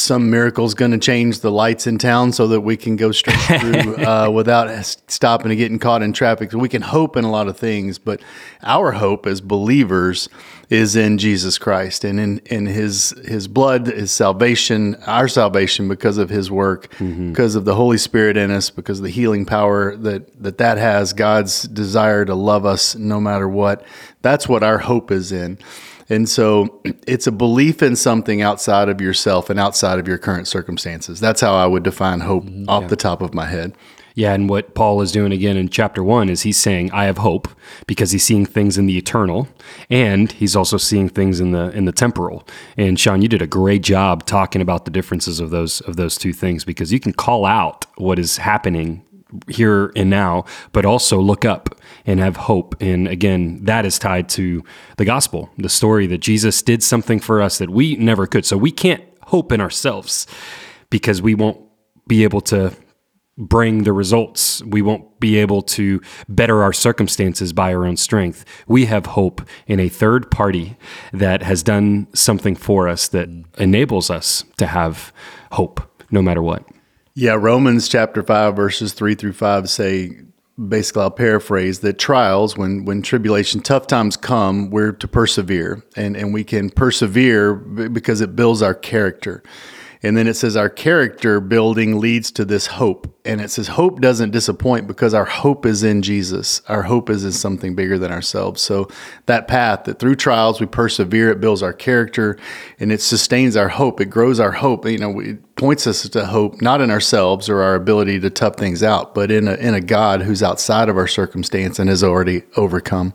some 0.00 0.30
miracle 0.30 0.64
is 0.64 0.74
going 0.74 0.90
to 0.90 0.98
change 0.98 1.40
the 1.40 1.50
lights 1.50 1.86
in 1.86 1.98
town 1.98 2.32
so 2.32 2.48
that 2.48 2.60
we 2.62 2.76
can 2.76 2.96
go 2.96 3.12
straight 3.12 3.38
through 3.60 3.96
uh, 4.04 4.30
without 4.30 4.84
stopping 5.08 5.50
and 5.50 5.58
getting 5.58 5.78
caught 5.78 6.02
in 6.02 6.12
traffic. 6.12 6.50
So 6.50 6.58
we 6.58 6.68
can 6.68 6.82
hope 6.82 7.16
in 7.16 7.24
a 7.24 7.30
lot 7.30 7.48
of 7.48 7.56
things, 7.56 7.98
but 7.98 8.20
our 8.62 8.92
hope 8.92 9.26
as 9.26 9.40
believers 9.40 10.28
is 10.70 10.94
in 10.94 11.18
Jesus 11.18 11.58
Christ 11.58 12.04
and 12.04 12.20
in, 12.20 12.38
in 12.46 12.66
his 12.66 13.10
his 13.26 13.48
blood, 13.48 13.88
his 13.88 14.12
salvation, 14.12 14.94
our 15.06 15.26
salvation 15.26 15.88
because 15.88 16.16
of 16.16 16.30
his 16.30 16.50
work, 16.50 16.92
mm-hmm. 16.94 17.30
because 17.30 17.56
of 17.56 17.64
the 17.64 17.74
Holy 17.74 17.98
Spirit 17.98 18.36
in 18.36 18.50
us, 18.52 18.70
because 18.70 19.00
of 19.00 19.04
the 19.04 19.10
healing 19.10 19.44
power 19.44 19.96
that, 19.96 20.42
that 20.42 20.58
that 20.58 20.78
has, 20.78 21.12
God's 21.12 21.62
desire 21.64 22.24
to 22.24 22.34
love 22.34 22.64
us 22.64 22.94
no 22.94 23.20
matter 23.20 23.48
what. 23.48 23.84
That's 24.22 24.48
what 24.48 24.62
our 24.62 24.78
hope 24.78 25.10
is 25.10 25.32
in. 25.32 25.58
And 26.10 26.28
so 26.28 26.82
it's 27.06 27.26
a 27.26 27.32
belief 27.32 27.82
in 27.82 27.96
something 27.96 28.42
outside 28.42 28.88
of 28.88 29.00
yourself 29.00 29.48
and 29.48 29.58
outside 29.58 29.98
of 29.98 30.06
your 30.06 30.18
current 30.18 30.48
circumstances. 30.48 31.20
That's 31.20 31.40
how 31.40 31.54
I 31.54 31.66
would 31.66 31.84
define 31.84 32.20
hope 32.20 32.44
mm-hmm. 32.44 32.68
off 32.68 32.82
yeah. 32.82 32.88
the 32.88 32.96
top 32.96 33.22
of 33.22 33.32
my 33.32 33.46
head. 33.46 33.74
Yeah, 34.14 34.34
and 34.34 34.48
what 34.48 34.74
Paul 34.74 35.00
is 35.02 35.12
doing 35.12 35.32
again 35.32 35.56
in 35.56 35.68
chapter 35.68 36.02
one 36.02 36.28
is 36.28 36.42
he's 36.42 36.56
saying, 36.56 36.90
"I 36.92 37.04
have 37.04 37.18
hope," 37.18 37.48
because 37.86 38.10
he's 38.10 38.24
seeing 38.24 38.44
things 38.44 38.76
in 38.76 38.86
the 38.86 38.98
eternal, 38.98 39.48
and 39.88 40.30
he's 40.32 40.56
also 40.56 40.76
seeing 40.76 41.08
things 41.08 41.38
in 41.38 41.52
the 41.52 41.70
in 41.70 41.84
the 41.84 41.92
temporal. 41.92 42.46
And 42.76 42.98
Shawn, 42.98 43.22
you 43.22 43.28
did 43.28 43.40
a 43.40 43.46
great 43.46 43.82
job 43.82 44.26
talking 44.26 44.60
about 44.60 44.84
the 44.84 44.90
differences 44.90 45.38
of 45.38 45.50
those 45.50 45.80
of 45.82 45.96
those 45.96 46.18
two 46.18 46.32
things 46.32 46.64
because 46.64 46.92
you 46.92 46.98
can 46.98 47.12
call 47.12 47.46
out 47.46 47.86
what 47.96 48.18
is 48.18 48.38
happening 48.38 49.04
here 49.48 49.92
and 49.96 50.10
now, 50.10 50.44
but 50.72 50.84
also 50.84 51.20
look 51.20 51.44
up 51.44 51.74
and 52.06 52.20
have 52.20 52.36
hope. 52.36 52.74
And 52.80 53.08
again, 53.08 53.64
that 53.64 53.84
is 53.86 53.98
tied 53.98 54.28
to 54.30 54.62
the 54.96 55.04
gospel, 55.04 55.50
the 55.58 55.68
story 55.68 56.06
that 56.08 56.18
Jesus 56.18 56.62
did 56.62 56.82
something 56.82 57.20
for 57.20 57.40
us 57.40 57.58
that 57.58 57.70
we 57.70 57.96
never 57.96 58.26
could. 58.26 58.44
So 58.44 58.56
we 58.56 58.70
can't 58.72 59.04
hope 59.22 59.52
in 59.52 59.60
ourselves 59.60 60.26
because 60.90 61.22
we 61.22 61.34
won't 61.34 61.60
be 62.08 62.24
able 62.24 62.40
to 62.40 62.74
bring 63.38 63.84
the 63.84 63.92
results. 63.92 64.62
We 64.64 64.82
won't 64.82 65.18
be 65.18 65.36
able 65.38 65.62
to 65.62 66.00
better 66.28 66.62
our 66.62 66.72
circumstances 66.72 67.52
by 67.52 67.72
our 67.72 67.86
own 67.86 67.96
strength. 67.96 68.44
We 68.68 68.84
have 68.86 69.06
hope 69.06 69.40
in 69.66 69.80
a 69.80 69.88
third 69.88 70.30
party 70.30 70.76
that 71.12 71.42
has 71.42 71.62
done 71.62 72.08
something 72.14 72.54
for 72.54 72.88
us 72.88 73.08
that 73.08 73.28
enables 73.56 74.10
us 74.10 74.44
to 74.58 74.66
have 74.66 75.12
hope 75.52 75.80
no 76.10 76.20
matter 76.20 76.42
what. 76.42 76.64
Yeah, 77.20 77.36
Romans 77.38 77.86
chapter 77.86 78.22
5 78.22 78.56
verses 78.56 78.94
3 78.94 79.14
through 79.14 79.34
5 79.34 79.68
say 79.68 80.12
basically 80.68 81.02
I'll 81.02 81.10
paraphrase 81.10 81.80
that 81.80 81.98
trials 81.98 82.56
when 82.56 82.86
when 82.86 83.02
tribulation 83.02 83.60
tough 83.60 83.86
times 83.86 84.16
come 84.16 84.70
we're 84.70 84.92
to 84.92 85.06
persevere 85.06 85.84
and 85.98 86.16
and 86.16 86.32
we 86.32 86.44
can 86.44 86.70
persevere 86.70 87.56
because 87.56 88.22
it 88.22 88.34
builds 88.34 88.62
our 88.62 88.72
character. 88.72 89.42
And 90.02 90.16
then 90.16 90.26
it 90.26 90.34
says 90.34 90.56
our 90.56 90.70
character 90.70 91.40
building 91.40 92.00
leads 92.00 92.30
to 92.32 92.46
this 92.46 92.66
hope. 92.66 93.14
And 93.26 93.40
it 93.40 93.50
says 93.50 93.68
hope 93.68 94.00
doesn't 94.00 94.30
disappoint 94.30 94.86
because 94.86 95.12
our 95.12 95.26
hope 95.26 95.66
is 95.66 95.82
in 95.82 96.00
Jesus. 96.00 96.62
Our 96.68 96.84
hope 96.84 97.10
is 97.10 97.22
in 97.22 97.32
something 97.32 97.74
bigger 97.74 97.98
than 97.98 98.10
ourselves. 98.10 98.62
So 98.62 98.88
that 99.26 99.46
path 99.46 99.84
that 99.84 99.98
through 99.98 100.16
trials 100.16 100.58
we 100.58 100.66
persevere, 100.66 101.30
it 101.30 101.40
builds 101.40 101.62
our 101.62 101.74
character 101.74 102.38
and 102.78 102.90
it 102.90 103.02
sustains 103.02 103.56
our 103.56 103.68
hope. 103.68 104.00
It 104.00 104.06
grows 104.06 104.40
our 104.40 104.52
hope. 104.52 104.86
You 104.86 104.98
know, 104.98 105.20
it 105.20 105.56
points 105.56 105.86
us 105.86 106.08
to 106.08 106.24
hope, 106.24 106.62
not 106.62 106.80
in 106.80 106.90
ourselves 106.90 107.50
or 107.50 107.60
our 107.60 107.74
ability 107.74 108.20
to 108.20 108.30
tough 108.30 108.56
things 108.56 108.82
out, 108.82 109.14
but 109.14 109.30
in 109.30 109.48
a, 109.48 109.54
in 109.54 109.74
a 109.74 109.82
God 109.82 110.22
who's 110.22 110.42
outside 110.42 110.88
of 110.88 110.96
our 110.96 111.08
circumstance 111.08 111.78
and 111.78 111.90
has 111.90 112.02
already 112.02 112.42
overcome. 112.56 113.12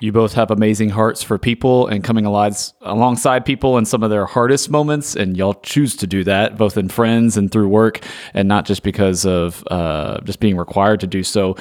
You 0.00 0.12
both 0.12 0.34
have 0.34 0.50
amazing 0.50 0.90
hearts 0.90 1.22
for 1.22 1.38
people 1.38 1.86
and 1.88 2.04
coming 2.04 2.24
alongside 2.24 3.44
people 3.44 3.78
in 3.78 3.84
some 3.84 4.02
of 4.02 4.10
their 4.10 4.26
hardest 4.26 4.70
moments, 4.70 5.16
and 5.16 5.36
y'all 5.36 5.54
choose 5.54 5.96
to 5.96 6.06
do 6.06 6.22
that 6.24 6.56
both 6.56 6.76
in 6.76 6.88
friends 6.88 7.36
and 7.36 7.50
through 7.50 7.68
work, 7.68 8.00
and 8.34 8.46
not 8.46 8.64
just 8.64 8.82
because 8.82 9.26
of 9.26 9.64
uh, 9.70 10.20
just 10.22 10.40
being 10.40 10.56
required 10.56 11.00
to 11.00 11.06
do 11.06 11.22
so. 11.22 11.56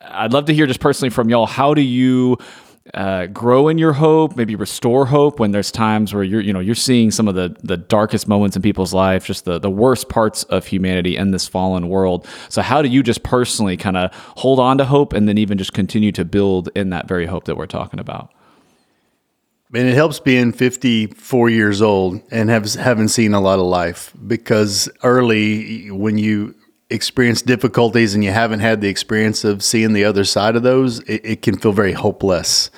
I'd 0.00 0.32
love 0.32 0.46
to 0.46 0.54
hear 0.54 0.66
just 0.66 0.80
personally 0.80 1.10
from 1.10 1.28
y'all. 1.28 1.46
How 1.46 1.74
do 1.74 1.82
you? 1.82 2.38
Uh, 2.94 3.26
grow 3.26 3.68
in 3.68 3.78
your 3.78 3.92
hope, 3.92 4.36
maybe 4.36 4.56
restore 4.56 5.06
hope 5.06 5.38
when 5.38 5.52
there's 5.52 5.70
times 5.70 6.12
where 6.12 6.24
you're, 6.24 6.40
you 6.40 6.52
know, 6.52 6.60
you're 6.60 6.74
seeing 6.74 7.10
some 7.10 7.28
of 7.28 7.34
the 7.34 7.56
the 7.62 7.76
darkest 7.76 8.26
moments 8.26 8.56
in 8.56 8.62
people's 8.62 8.92
life, 8.92 9.24
just 9.24 9.44
the 9.44 9.58
the 9.58 9.70
worst 9.70 10.08
parts 10.08 10.42
of 10.44 10.66
humanity 10.66 11.16
in 11.16 11.30
this 11.30 11.46
fallen 11.46 11.88
world. 11.88 12.26
So 12.48 12.60
how 12.60 12.82
do 12.82 12.88
you 12.88 13.02
just 13.02 13.22
personally 13.22 13.76
kind 13.76 13.96
of 13.96 14.12
hold 14.36 14.58
on 14.58 14.78
to 14.78 14.84
hope 14.84 15.12
and 15.12 15.28
then 15.28 15.38
even 15.38 15.58
just 15.58 15.72
continue 15.72 16.12
to 16.12 16.24
build 16.24 16.70
in 16.74 16.90
that 16.90 17.06
very 17.06 17.26
hope 17.26 17.44
that 17.44 17.56
we're 17.56 17.66
talking 17.66 18.00
about? 18.00 18.32
And 19.74 19.88
it 19.88 19.94
helps 19.94 20.20
being 20.20 20.52
54 20.52 21.48
years 21.48 21.80
old 21.80 22.20
and 22.30 22.50
have, 22.50 22.74
having 22.74 23.08
seen 23.08 23.32
a 23.32 23.40
lot 23.40 23.58
of 23.58 23.64
life 23.64 24.12
because 24.26 24.90
early 25.02 25.90
when 25.90 26.18
you 26.18 26.54
experienced 26.92 27.46
difficulties 27.46 28.14
and 28.14 28.22
you 28.22 28.30
haven't 28.30 28.60
had 28.60 28.80
the 28.80 28.88
experience 28.88 29.44
of 29.44 29.62
seeing 29.62 29.92
the 29.92 30.04
other 30.04 30.24
side 30.24 30.56
of 30.56 30.62
those, 30.62 31.00
it, 31.00 31.20
it, 31.24 31.42
can 31.42 31.56
feel 31.58 31.72
very 31.72 31.92
hopeless 31.92 32.70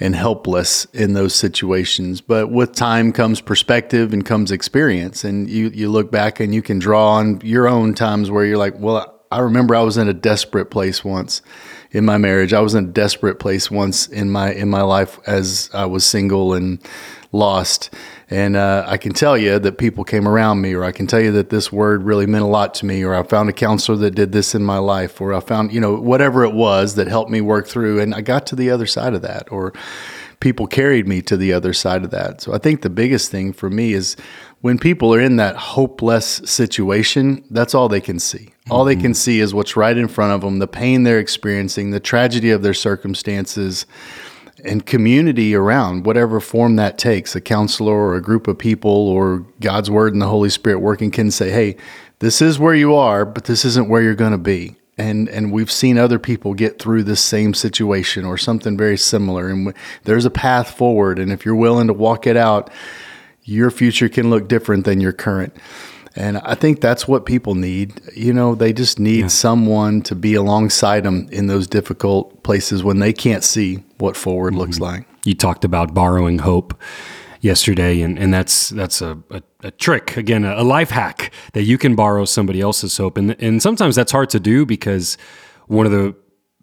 and 0.00 0.14
helpless 0.14 0.84
in 0.86 1.14
those 1.14 1.34
situations. 1.34 2.20
But 2.20 2.50
with 2.50 2.74
time 2.74 3.12
comes 3.12 3.40
perspective 3.40 4.12
and 4.12 4.24
comes 4.24 4.50
experience. 4.50 5.24
And 5.24 5.48
you, 5.48 5.70
you 5.70 5.90
look 5.90 6.10
back 6.10 6.40
and 6.40 6.54
you 6.54 6.62
can 6.62 6.78
draw 6.78 7.14
on 7.14 7.40
your 7.42 7.68
own 7.68 7.94
times 7.94 8.30
where 8.30 8.44
you're 8.44 8.58
like, 8.58 8.78
well, 8.78 9.14
I 9.30 9.40
remember 9.40 9.74
I 9.74 9.82
was 9.82 9.96
in 9.96 10.08
a 10.08 10.12
desperate 10.12 10.66
place 10.66 11.04
once 11.04 11.42
in 11.90 12.04
my 12.04 12.18
marriage. 12.18 12.52
I 12.52 12.60
was 12.60 12.74
in 12.74 12.84
a 12.84 12.88
desperate 12.88 13.40
place 13.40 13.70
once 13.70 14.06
in 14.06 14.30
my 14.30 14.52
in 14.52 14.68
my 14.68 14.82
life 14.82 15.18
as 15.26 15.70
I 15.74 15.86
was 15.86 16.06
single 16.06 16.54
and 16.54 16.78
lost. 17.32 17.90
And 18.30 18.56
uh, 18.56 18.84
I 18.86 18.96
can 18.96 19.12
tell 19.12 19.36
you 19.36 19.58
that 19.58 19.78
people 19.78 20.02
came 20.02 20.26
around 20.26 20.60
me, 20.60 20.72
or 20.74 20.82
I 20.82 20.92
can 20.92 21.06
tell 21.06 21.20
you 21.20 21.32
that 21.32 21.50
this 21.50 21.70
word 21.70 22.02
really 22.04 22.26
meant 22.26 22.44
a 22.44 22.48
lot 22.48 22.74
to 22.74 22.86
me, 22.86 23.02
or 23.04 23.14
I 23.14 23.22
found 23.22 23.48
a 23.50 23.52
counselor 23.52 23.98
that 23.98 24.12
did 24.12 24.32
this 24.32 24.54
in 24.54 24.62
my 24.62 24.78
life, 24.78 25.20
or 25.20 25.34
I 25.34 25.40
found, 25.40 25.72
you 25.72 25.80
know, 25.80 25.94
whatever 25.94 26.44
it 26.44 26.54
was 26.54 26.94
that 26.94 27.06
helped 27.06 27.30
me 27.30 27.40
work 27.40 27.68
through. 27.68 28.00
And 28.00 28.14
I 28.14 28.22
got 28.22 28.46
to 28.46 28.56
the 28.56 28.70
other 28.70 28.86
side 28.86 29.14
of 29.14 29.22
that, 29.22 29.52
or 29.52 29.72
people 30.40 30.66
carried 30.66 31.06
me 31.06 31.22
to 31.22 31.36
the 31.36 31.52
other 31.52 31.72
side 31.72 32.04
of 32.04 32.10
that. 32.10 32.40
So 32.40 32.54
I 32.54 32.58
think 32.58 32.82
the 32.82 32.90
biggest 32.90 33.30
thing 33.30 33.52
for 33.52 33.70
me 33.70 33.92
is 33.92 34.16
when 34.60 34.78
people 34.78 35.14
are 35.14 35.20
in 35.20 35.36
that 35.36 35.56
hopeless 35.56 36.40
situation, 36.44 37.44
that's 37.50 37.74
all 37.74 37.88
they 37.88 38.00
can 38.00 38.18
see. 38.18 38.50
All 38.70 38.84
they 38.86 38.96
can 38.96 39.12
see 39.12 39.40
is 39.40 39.52
what's 39.52 39.76
right 39.76 39.96
in 39.96 40.08
front 40.08 40.32
of 40.32 40.40
them, 40.40 40.58
the 40.58 40.66
pain 40.66 41.02
they're 41.02 41.18
experiencing, 41.18 41.90
the 41.90 42.00
tragedy 42.00 42.50
of 42.50 42.62
their 42.62 42.72
circumstances, 42.72 43.84
and 44.64 44.86
community 44.86 45.54
around, 45.54 46.06
whatever 46.06 46.40
form 46.40 46.76
that 46.76 46.98
takes 46.98 47.36
a 47.36 47.40
counselor 47.40 47.92
or 47.92 48.14
a 48.14 48.22
group 48.22 48.48
of 48.48 48.58
people 48.58 48.90
or 48.90 49.44
God's 49.60 49.90
word 49.90 50.12
and 50.12 50.22
the 50.22 50.28
Holy 50.28 50.50
Spirit 50.50 50.78
working 50.78 51.10
can 51.10 51.30
say, 51.30 51.50
hey, 51.50 51.76
this 52.20 52.40
is 52.40 52.58
where 52.58 52.74
you 52.74 52.94
are, 52.94 53.24
but 53.24 53.44
this 53.44 53.64
isn't 53.64 53.88
where 53.88 54.02
you're 54.02 54.14
going 54.14 54.32
to 54.32 54.38
be. 54.38 54.76
And, 54.96 55.28
and 55.28 55.52
we've 55.52 55.72
seen 55.72 55.98
other 55.98 56.18
people 56.18 56.54
get 56.54 56.78
through 56.78 57.02
this 57.02 57.20
same 57.20 57.52
situation 57.52 58.24
or 58.24 58.38
something 58.38 58.76
very 58.76 58.96
similar. 58.96 59.48
And 59.48 59.74
there's 60.04 60.24
a 60.24 60.30
path 60.30 60.76
forward. 60.76 61.18
And 61.18 61.32
if 61.32 61.44
you're 61.44 61.56
willing 61.56 61.88
to 61.88 61.92
walk 61.92 62.26
it 62.26 62.36
out, 62.36 62.70
your 63.42 63.70
future 63.70 64.08
can 64.08 64.30
look 64.30 64.48
different 64.48 64.84
than 64.84 65.00
your 65.00 65.12
current. 65.12 65.54
And 66.16 66.38
I 66.38 66.54
think 66.54 66.80
that's 66.80 67.08
what 67.08 67.26
people 67.26 67.54
need. 67.54 68.00
You 68.14 68.32
know, 68.32 68.54
they 68.54 68.72
just 68.72 68.98
need 68.98 69.20
yeah. 69.22 69.26
someone 69.28 70.02
to 70.02 70.14
be 70.14 70.34
alongside 70.34 71.02
them 71.02 71.28
in 71.32 71.48
those 71.48 71.66
difficult 71.66 72.42
places 72.44 72.84
when 72.84 73.00
they 73.00 73.12
can't 73.12 73.42
see 73.42 73.82
what 73.98 74.16
forward 74.16 74.52
mm-hmm. 74.52 74.60
looks 74.60 74.78
like. 74.78 75.06
You 75.24 75.34
talked 75.34 75.64
about 75.64 75.92
borrowing 75.92 76.38
hope 76.38 76.80
yesterday, 77.40 78.00
and, 78.00 78.18
and 78.18 78.32
that's 78.32 78.70
that's 78.70 79.02
a, 79.02 79.18
a, 79.30 79.42
a 79.64 79.70
trick 79.72 80.16
again, 80.16 80.44
a, 80.44 80.60
a, 80.60 80.64
life 80.64 80.90
hack 80.90 81.32
that 81.52 81.62
you 81.62 81.78
can 81.78 81.94
borrow 81.94 82.24
somebody 82.24 82.60
else's 82.60 82.96
hope, 82.96 83.16
and 83.18 83.36
and 83.42 83.62
sometimes 83.62 83.96
that's 83.96 84.12
hard 84.12 84.30
to 84.30 84.40
do 84.40 84.64
because 84.64 85.16
one 85.66 85.86
of 85.86 85.92
the 85.92 86.14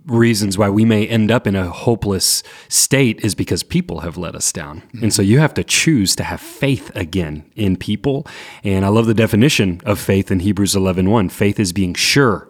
reasons 0.06 0.58
why 0.58 0.70
we 0.70 0.86
may 0.86 1.08
end 1.08 1.32
up 1.32 1.46
in 1.46 1.56
a 1.56 1.70
hopeless 1.70 2.44
state 2.70 3.20
is 3.24 3.36
because 3.36 3.64
people 3.64 4.02
have 4.02 4.18
let 4.18 4.36
us 4.36 4.52
down. 4.52 4.82
Mm-hmm. 4.82 5.04
And 5.04 5.14
so 5.14 5.22
you 5.22 5.40
have 5.40 5.54
to 5.56 5.64
choose 5.64 6.16
to 6.16 6.24
have 6.24 6.42
faith 6.42 6.92
again 6.96 7.50
in 7.56 7.78
people. 7.78 8.26
And 8.64 8.86
I 8.86 8.90
love 8.90 9.06
the 9.06 9.14
definition 9.14 9.82
of 9.86 10.00
faith 10.00 10.32
in 10.32 10.40
Hebrews 10.40 10.74
11:1. 10.74 11.32
Faith 11.32 11.60
is 11.60 11.74
being 11.74 11.94
sure 11.94 12.48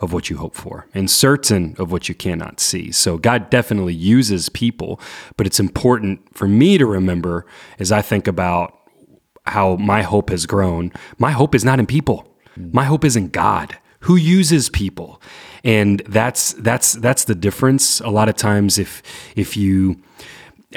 of 0.00 0.12
what 0.12 0.30
you 0.30 0.38
hope 0.38 0.54
for 0.54 0.86
and 0.94 1.10
certain 1.10 1.74
of 1.78 1.92
what 1.92 2.08
you 2.08 2.14
cannot 2.14 2.58
see. 2.58 2.90
So 2.90 3.18
God 3.18 3.50
definitely 3.50 3.94
uses 3.94 4.48
people, 4.48 4.98
but 5.36 5.46
it's 5.46 5.60
important 5.60 6.20
for 6.34 6.48
me 6.48 6.78
to 6.78 6.86
remember 6.86 7.44
as 7.78 7.92
I 7.92 8.00
think 8.00 8.26
about 8.26 8.78
how 9.46 9.76
my 9.76 10.02
hope 10.02 10.30
has 10.30 10.46
grown. 10.46 10.92
My 11.18 11.32
hope 11.32 11.54
is 11.54 11.64
not 11.64 11.78
in 11.78 11.86
people. 11.86 12.26
My 12.56 12.84
hope 12.84 13.04
is 13.04 13.16
in 13.16 13.28
God 13.28 13.76
who 14.00 14.16
uses 14.16 14.70
people. 14.70 15.20
And 15.62 16.02
that's 16.08 16.54
that's 16.54 16.94
that's 16.94 17.24
the 17.24 17.34
difference. 17.34 18.00
A 18.00 18.08
lot 18.08 18.28
of 18.28 18.36
times 18.36 18.78
if 18.78 19.02
if 19.36 19.56
you 19.56 20.00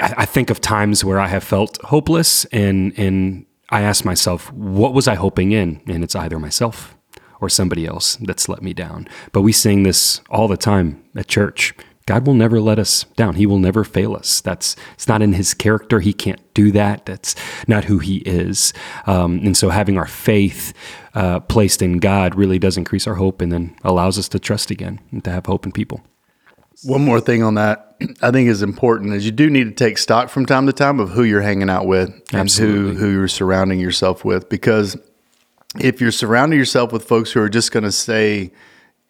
I, 0.00 0.14
I 0.18 0.24
think 0.26 0.50
of 0.50 0.60
times 0.60 1.04
where 1.04 1.18
i 1.18 1.28
have 1.28 1.44
felt 1.44 1.80
hopeless 1.82 2.44
and 2.46 2.92
and 2.98 3.46
i 3.70 3.80
ask 3.80 4.04
myself 4.04 4.52
what 4.52 4.92
was 4.92 5.08
i 5.08 5.14
hoping 5.14 5.52
in? 5.52 5.80
And 5.86 6.04
it's 6.04 6.14
either 6.14 6.38
myself 6.38 6.96
or 7.40 7.48
somebody 7.48 7.86
else 7.86 8.16
that's 8.16 8.48
let 8.48 8.62
me 8.62 8.72
down. 8.72 9.08
But 9.32 9.42
we 9.42 9.52
sing 9.52 9.82
this 9.82 10.20
all 10.30 10.48
the 10.48 10.56
time 10.56 11.02
at 11.16 11.26
church 11.28 11.74
God 12.06 12.26
will 12.26 12.34
never 12.34 12.60
let 12.60 12.78
us 12.78 13.04
down. 13.16 13.36
He 13.36 13.46
will 13.46 13.58
never 13.58 13.82
fail 13.82 14.14
us. 14.14 14.42
That's 14.42 14.76
it's 14.92 15.08
not 15.08 15.22
in 15.22 15.32
His 15.32 15.54
character. 15.54 16.00
He 16.00 16.12
can't 16.12 16.40
do 16.52 16.70
that. 16.72 17.06
That's 17.06 17.34
not 17.66 17.84
who 17.84 17.98
He 17.98 18.18
is. 18.18 18.74
Um, 19.06 19.38
and 19.38 19.56
so, 19.56 19.70
having 19.70 19.96
our 19.96 20.06
faith 20.06 20.74
uh, 21.14 21.40
placed 21.40 21.80
in 21.80 21.98
God 21.98 22.34
really 22.34 22.58
does 22.58 22.76
increase 22.76 23.06
our 23.06 23.14
hope, 23.14 23.40
and 23.40 23.50
then 23.50 23.74
allows 23.84 24.18
us 24.18 24.28
to 24.30 24.38
trust 24.38 24.70
again 24.70 25.00
and 25.10 25.24
to 25.24 25.30
have 25.30 25.46
hope 25.46 25.64
in 25.64 25.72
people. 25.72 26.02
One 26.82 27.02
more 27.02 27.20
thing 27.20 27.42
on 27.42 27.54
that, 27.54 27.96
I 28.20 28.30
think 28.30 28.50
is 28.50 28.60
important 28.60 29.14
is 29.14 29.24
you 29.24 29.32
do 29.32 29.48
need 29.48 29.64
to 29.64 29.70
take 29.70 29.96
stock 29.96 30.28
from 30.28 30.44
time 30.44 30.66
to 30.66 30.72
time 30.72 31.00
of 31.00 31.10
who 31.10 31.22
you're 31.22 31.40
hanging 31.40 31.70
out 31.70 31.86
with 31.86 32.10
and 32.32 32.40
Absolutely. 32.40 32.94
who 32.94 32.98
who 32.98 33.12
you're 33.12 33.28
surrounding 33.28 33.80
yourself 33.80 34.26
with, 34.26 34.50
because 34.50 34.96
if 35.80 36.02
you're 36.02 36.12
surrounding 36.12 36.58
yourself 36.58 36.92
with 36.92 37.04
folks 37.04 37.32
who 37.32 37.40
are 37.40 37.48
just 37.48 37.72
going 37.72 37.84
to 37.84 37.92
say 37.92 38.52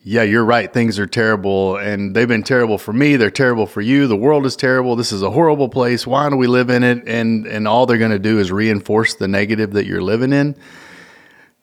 yeah, 0.06 0.22
you're 0.22 0.44
right. 0.44 0.70
Things 0.70 0.98
are 0.98 1.06
terrible, 1.06 1.78
and 1.78 2.14
they've 2.14 2.28
been 2.28 2.42
terrible 2.42 2.76
for 2.76 2.92
me. 2.92 3.16
They're 3.16 3.30
terrible 3.30 3.66
for 3.66 3.80
you. 3.80 4.06
The 4.06 4.16
world 4.16 4.44
is 4.44 4.54
terrible. 4.54 4.96
This 4.96 5.12
is 5.12 5.22
a 5.22 5.30
horrible 5.30 5.70
place. 5.70 6.06
Why 6.06 6.28
do 6.28 6.36
we 6.36 6.46
live 6.46 6.68
in 6.68 6.84
it? 6.84 7.08
And 7.08 7.46
and 7.46 7.66
all 7.66 7.86
they're 7.86 7.96
going 7.96 8.10
to 8.10 8.18
do 8.18 8.38
is 8.38 8.52
reinforce 8.52 9.14
the 9.14 9.28
negative 9.28 9.72
that 9.72 9.86
you're 9.86 10.02
living 10.02 10.34
in 10.34 10.56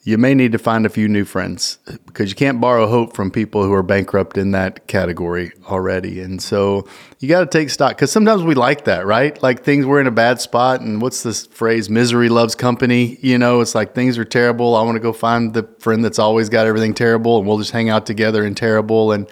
you 0.03 0.17
may 0.17 0.33
need 0.33 0.51
to 0.51 0.57
find 0.57 0.85
a 0.85 0.89
few 0.89 1.07
new 1.07 1.23
friends 1.25 1.77
because 2.07 2.29
you 2.29 2.35
can't 2.35 2.59
borrow 2.59 2.87
hope 2.87 3.15
from 3.15 3.29
people 3.29 3.63
who 3.63 3.71
are 3.73 3.83
bankrupt 3.83 4.35
in 4.35 4.49
that 4.51 4.87
category 4.87 5.51
already. 5.67 6.21
And 6.21 6.41
so 6.41 6.87
you 7.19 7.29
got 7.29 7.41
to 7.41 7.45
take 7.45 7.69
stock 7.69 7.91
because 7.91 8.11
sometimes 8.11 8.41
we 8.41 8.55
like 8.55 8.85
that, 8.85 9.05
right? 9.05 9.41
Like 9.43 9.63
things 9.63 9.85
we're 9.85 10.01
in 10.01 10.07
a 10.07 10.11
bad 10.11 10.41
spot. 10.41 10.81
And 10.81 11.03
what's 11.03 11.21
this 11.21 11.45
phrase? 11.45 11.87
Misery 11.87 12.29
loves 12.29 12.55
company. 12.55 13.19
You 13.21 13.37
know, 13.37 13.61
it's 13.61 13.75
like 13.75 13.93
things 13.93 14.17
are 14.17 14.25
terrible. 14.25 14.75
I 14.75 14.81
want 14.81 14.95
to 14.95 15.01
go 15.01 15.13
find 15.13 15.53
the 15.53 15.69
friend 15.77 16.03
that's 16.03 16.19
always 16.19 16.49
got 16.49 16.65
everything 16.65 16.95
terrible 16.95 17.37
and 17.37 17.47
we'll 17.47 17.59
just 17.59 17.71
hang 17.71 17.89
out 17.89 18.07
together 18.07 18.43
in 18.43 18.55
terrible. 18.55 19.11
And 19.11 19.29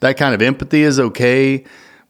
that 0.00 0.16
kind 0.16 0.34
of 0.34 0.42
empathy 0.42 0.82
is 0.82 0.98
okay. 0.98 1.64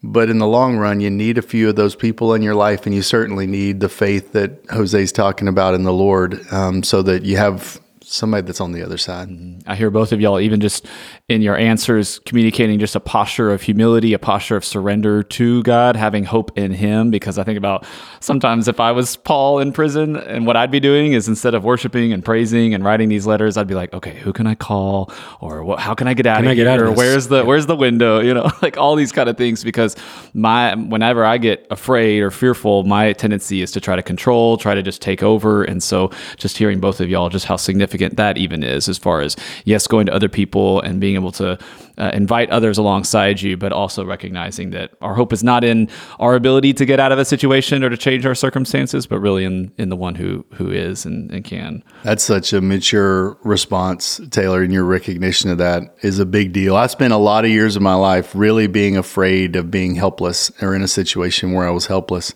But 0.07 0.29
in 0.29 0.39
the 0.39 0.47
long 0.47 0.77
run, 0.77 1.01
you 1.01 1.09
need 1.09 1.39
a 1.39 1.43
few 1.43 1.71
of 1.71 1.77
those 1.77 1.97
people 1.97 2.35
in 2.35 2.43
your 2.43 2.55
life, 2.55 2.85
and 2.85 2.95
you 2.95 3.01
certainly 3.01 3.47
need 3.47 3.81
the 3.81 3.89
faith 3.89 4.33
that 4.33 4.63
Jose's 4.69 5.13
talking 5.13 5.49
about 5.49 5.73
in 5.73 5.85
the 5.85 5.95
Lord, 5.95 6.45
um, 6.53 6.83
so 6.83 7.01
that 7.03 7.23
you 7.23 7.39
have 7.39 7.81
somebody 8.15 8.47
that's 8.47 8.61
on 8.61 8.73
the 8.73 8.83
other 8.83 8.97
side. 8.97 9.29
Mm-hmm. 9.29 9.69
I 9.69 9.75
hear 9.75 9.91
both 9.91 10.13
of 10.13 10.21
y'all, 10.21 10.39
even 10.39 10.61
just 10.61 10.87
in 11.29 11.43
your 11.43 11.57
answers, 11.57 12.21
communicating 12.21 12.79
just 12.79 12.95
a 12.95 13.01
posture 13.01 13.51
of 13.51 13.63
humility, 13.63 14.13
a 14.13 14.19
posture 14.19 14.57
of 14.57 14.65
surrender 14.65 15.23
to 15.23 15.63
God, 15.65 15.97
having 15.97 16.25
hope 16.25 16.57
in 16.57 16.73
Him. 16.73 17.11
Because 17.11 17.39
I 17.39 17.45
think 17.45 17.59
about 17.59 17.85
sometimes 18.21 18.69
if 18.69 18.79
I 18.79 18.93
was 18.93 19.17
Paul 19.17 19.59
in 19.59 19.73
prison 19.73 20.17
and 20.17 20.47
what 20.47 20.57
I'd 20.57 20.71
be 20.71 20.81
doing 20.81 21.13
is 21.13 21.29
instead 21.29 21.55
of 21.55 21.65
worshiping 21.65 22.13
and 22.13 22.25
praising 22.25 22.73
and 22.73 22.85
writing 22.85 23.09
these 23.09 23.27
letters, 23.27 23.57
I'd 23.57 23.67
be 23.67 23.75
like, 23.75 23.93
okay, 23.93 24.15
who 24.15 24.33
can 24.33 24.47
I 24.47 24.55
call? 24.55 25.13
Or 25.41 25.65
what, 25.65 25.81
how 25.81 25.95
can 25.95 26.07
I 26.07 26.15
get 26.15 26.27
out 26.27 26.37
can 26.37 26.47
of 26.47 26.51
I 26.53 26.55
here? 26.55 26.69
Out 26.69 26.81
of 26.81 26.97
where's 26.97 27.29
the, 27.29 27.45
where's 27.45 27.67
the 27.67 27.77
window? 27.77 28.15
You 28.25 28.33
know, 28.33 28.51
like 28.63 28.79
all 28.79 28.97
these 28.97 29.13
kind 29.13 29.29
of 29.29 29.37
things. 29.37 29.65
Because 29.65 29.97
my, 30.33 30.75
whenever 30.75 31.27
I 31.27 31.37
get 31.37 31.67
afraid 31.71 32.23
or 32.23 32.31
fearful, 32.31 32.85
my 32.85 33.13
tendency 33.13 33.61
is 33.61 33.71
to 33.73 33.81
try 33.83 33.97
to 33.97 34.03
control, 34.03 34.57
try 34.57 34.75
to 34.75 34.83
just 34.83 35.03
take 35.03 35.23
over. 35.23 35.63
And 35.63 35.83
so 35.83 36.11
just 36.39 36.57
hearing 36.57 36.81
both 36.81 37.01
of 37.01 37.11
y'all, 37.11 37.29
just 37.29 37.45
how 37.45 37.57
significant 37.57 38.04
that 38.11 38.39
even 38.39 38.63
is 38.63 38.89
as 38.89 38.99
far 38.99 39.21
as, 39.21 39.37
yes, 39.65 39.87
going 39.87 40.07
to 40.07 40.15
other 40.15 40.29
people 40.29 40.81
and 40.81 41.01
being 41.01 41.15
able 41.15 41.33
to 41.33 41.59
uh, 41.99 42.11
invite 42.13 42.51
others 42.51 42.79
alongside 42.79 43.41
you, 43.41 43.57
but 43.57 43.73
also 43.73 44.05
recognizing 44.05 44.71
that 44.71 44.93
our 45.01 45.15
hope 45.15 45.33
is 45.33 45.45
not 45.45 45.63
in 45.63 45.89
our 46.19 46.35
ability 46.35 46.73
to 46.75 46.85
get 46.85 46.99
out 46.99 47.13
of 47.13 47.19
a 47.19 47.25
situation 47.25 47.85
or 47.85 47.89
to 47.89 47.97
change 47.97 48.27
our 48.27 48.35
circumstances, 48.35 49.07
but 49.07 49.21
really 49.21 49.45
in, 49.45 49.73
in 49.79 49.89
the 49.89 49.97
one 49.97 50.15
who 50.15 50.45
who 50.55 50.71
is 50.71 51.07
and, 51.07 51.31
and 51.31 51.45
can. 51.45 51.83
That's 52.03 52.25
such 52.25 52.53
a 52.53 52.61
mature 52.61 53.39
response, 53.45 54.21
Taylor, 54.31 54.63
and 54.63 54.73
your 54.73 54.85
recognition 54.85 55.51
of 55.51 55.59
that 55.59 55.97
is 56.03 56.19
a 56.19 56.27
big 56.27 56.53
deal. 56.53 56.77
I 56.77 56.87
spent 56.89 57.13
a 57.13 57.19
lot 57.19 57.45
of 57.45 57.51
years 57.51 57.77
of 57.77 57.83
my 57.83 57.95
life 57.95 58.35
really 58.35 58.67
being 58.67 58.97
afraid 58.97 59.57
of 59.57 59.71
being 59.71 59.95
helpless 59.95 60.51
or 60.61 60.75
in 60.75 60.83
a 60.83 60.89
situation 60.89 61.53
where 61.53 61.67
I 61.67 61.71
was 61.71 61.87
helpless. 61.87 62.35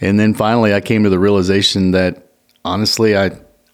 And 0.00 0.20
then 0.20 0.34
finally 0.34 0.74
I 0.74 0.80
came 0.80 1.04
to 1.04 1.10
the 1.10 1.18
realization 1.18 1.92
that 1.92 2.30
honestly 2.64 3.16
I 3.16 3.30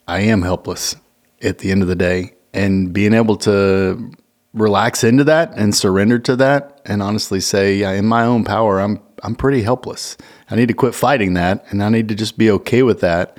I 0.07 0.21
am 0.21 0.43
helpless 0.43 0.97
at 1.43 1.59
the 1.59 1.71
end 1.71 1.83
of 1.83 1.89
the 1.89 1.97
day 1.97 2.35
and 2.53 2.93
being 2.93 3.15
able 3.15 3.37
to 3.37 4.13
relax 4.53 5.03
into 5.03 5.25
that 5.25 5.53
and 5.57 5.75
surrender 5.75 6.19
to 6.19 6.37
that 6.37 6.81
and 6.85 7.03
honestly 7.03 7.41
say, 7.41 7.77
yeah, 7.77 7.93
in 7.93 8.07
my 8.07 8.25
own 8.25 8.45
power, 8.45 8.81
I'm 8.81 9.01
I'm 9.25 9.37
pretty 9.37 9.63
helpless. 9.63 10.17
I 10.51 10.57
need 10.57 10.67
to 10.67 10.75
quit 10.75 10.95
fighting 10.95 11.35
that 11.35 11.65
and 11.71 11.83
I 11.83 11.89
need 11.89 12.09
to 12.09 12.15
just 12.15 12.37
be 12.37 12.51
okay 12.51 12.83
with 12.83 13.01
that 13.01 13.39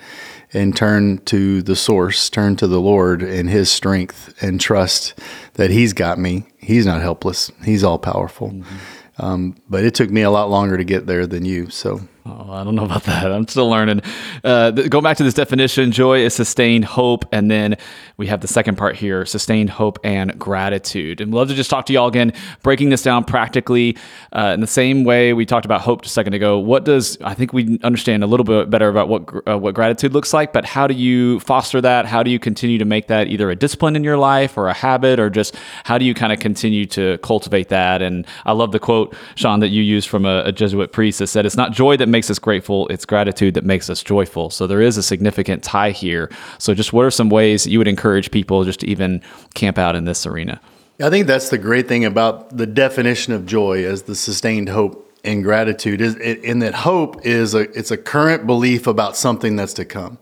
and 0.53 0.75
turn 0.75 1.17
to 1.25 1.61
the 1.61 1.75
source, 1.75 2.29
turn 2.29 2.55
to 2.57 2.67
the 2.67 2.79
Lord 2.79 3.21
and 3.21 3.49
his 3.49 3.69
strength 3.69 4.33
and 4.41 4.61
trust 4.61 5.19
that 5.55 5.71
he's 5.71 5.91
got 5.91 6.19
me. 6.19 6.45
He's 6.57 6.85
not 6.85 7.01
helpless. 7.01 7.51
He's 7.65 7.83
all 7.83 7.99
powerful. 7.99 8.51
Mm-hmm. 8.51 9.25
Um, 9.25 9.55
but 9.69 9.83
it 9.83 9.93
took 9.93 10.09
me 10.09 10.21
a 10.21 10.31
lot 10.31 10.49
longer 10.49 10.77
to 10.77 10.83
get 10.83 11.05
there 11.05 11.27
than 11.27 11.43
you. 11.43 11.69
So 11.69 12.01
Oh, 12.25 12.53
I 12.53 12.63
don't 12.63 12.75
know 12.75 12.85
about 12.85 13.03
that. 13.03 13.29
I'm 13.33 13.45
still 13.49 13.69
learning. 13.69 14.01
Uh, 14.45 14.71
th- 14.71 14.89
go 14.89 15.01
back 15.01 15.17
to 15.17 15.23
this 15.25 15.33
definition. 15.33 15.91
Joy 15.91 16.19
is 16.19 16.33
sustained 16.33 16.85
hope, 16.85 17.25
and 17.33 17.51
then 17.51 17.75
we 18.15 18.27
have 18.27 18.39
the 18.39 18.47
second 18.47 18.77
part 18.77 18.95
here: 18.95 19.25
sustained 19.25 19.69
hope 19.69 19.99
and 20.05 20.39
gratitude. 20.39 21.19
And 21.19 21.33
love 21.33 21.49
to 21.49 21.53
just 21.53 21.69
talk 21.69 21.85
to 21.87 21.93
y'all 21.93 22.07
again, 22.07 22.31
breaking 22.61 22.91
this 22.91 23.03
down 23.03 23.25
practically 23.25 23.97
uh, 24.31 24.51
in 24.53 24.61
the 24.61 24.67
same 24.67 25.03
way 25.03 25.33
we 25.33 25.45
talked 25.45 25.65
about 25.65 25.81
hope 25.81 26.03
just 26.03 26.13
a 26.13 26.15
second 26.15 26.33
ago. 26.33 26.59
What 26.59 26.85
does 26.85 27.17
I 27.21 27.33
think 27.33 27.51
we 27.51 27.77
understand 27.83 28.23
a 28.23 28.27
little 28.27 28.45
bit 28.45 28.69
better 28.69 28.87
about 28.87 29.09
what 29.09 29.29
uh, 29.45 29.57
what 29.57 29.75
gratitude 29.75 30.13
looks 30.13 30.33
like, 30.33 30.53
but 30.53 30.63
how 30.63 30.87
do 30.87 30.93
you 30.93 31.41
foster 31.41 31.81
that? 31.81 32.05
How 32.05 32.23
do 32.23 32.31
you 32.31 32.39
continue 32.39 32.77
to 32.77 32.85
make 32.85 33.07
that 33.07 33.27
either 33.27 33.49
a 33.49 33.55
discipline 33.55 33.97
in 33.97 34.03
your 34.05 34.17
life 34.17 34.57
or 34.57 34.69
a 34.69 34.73
habit, 34.73 35.19
or 35.19 35.29
just 35.29 35.57
how 35.83 35.97
do 35.97 36.05
you 36.05 36.13
kind 36.13 36.31
of 36.31 36.39
continue 36.39 36.85
to 36.85 37.17
cultivate 37.17 37.67
that? 37.67 38.01
And 38.01 38.25
I 38.45 38.53
love 38.53 38.71
the 38.71 38.79
quote, 38.79 39.13
Shawn, 39.35 39.59
that 39.59 39.69
you 39.69 39.83
used 39.83 40.07
from 40.07 40.25
a, 40.25 40.43
a 40.45 40.53
Jesuit 40.53 40.93
priest 40.93 41.19
that 41.19 41.27
said, 41.27 41.45
"It's 41.45 41.57
not 41.57 41.73
joy 41.73 41.97
that 41.97 42.12
makes 42.13 42.29
us 42.29 42.39
grateful; 42.39 42.87
it's 42.87 43.03
gratitude 43.05 43.55
that 43.55 43.65
makes 43.65 43.89
us 43.89 44.01
joyful." 44.01 44.49
So 44.49 44.65
there 44.67 44.81
is 44.81 44.95
a 44.95 45.03
significant 45.03 45.63
tie 45.63 45.91
here. 45.91 46.31
So 46.59 46.73
just 46.73 46.93
what 46.93 47.03
are 47.03 47.11
some 47.11 47.29
ways 47.29 47.67
you 47.67 47.77
would 47.79 47.89
encourage 47.89 48.31
people 48.31 48.63
just 48.63 48.79
to 48.79 48.87
even 48.87 49.21
camp 49.53 49.77
out 49.77 49.97
in 49.97 50.05
this 50.05 50.25
arena? 50.25 50.61
I 51.01 51.09
think 51.09 51.27
that's 51.27 51.49
the 51.49 51.57
great 51.57 51.89
thing 51.89 52.05
about 52.05 52.55
the 52.55 52.65
definition 52.65 53.33
of 53.33 53.45
joy 53.45 53.83
as 53.83 54.03
the 54.03 54.15
sustained 54.15 54.69
hope 54.69 55.09
and 55.23 55.43
gratitude 55.43 56.01
is 56.01 56.15
in 56.15 56.59
that 56.59 56.73
hope 56.73 57.25
is 57.25 57.53
a 57.53 57.61
it's 57.77 57.91
a 57.91 57.97
current 57.97 58.45
belief 58.45 58.87
about 58.87 59.17
something 59.17 59.55
that's 59.55 59.73
to 59.73 59.85
come. 59.85 60.17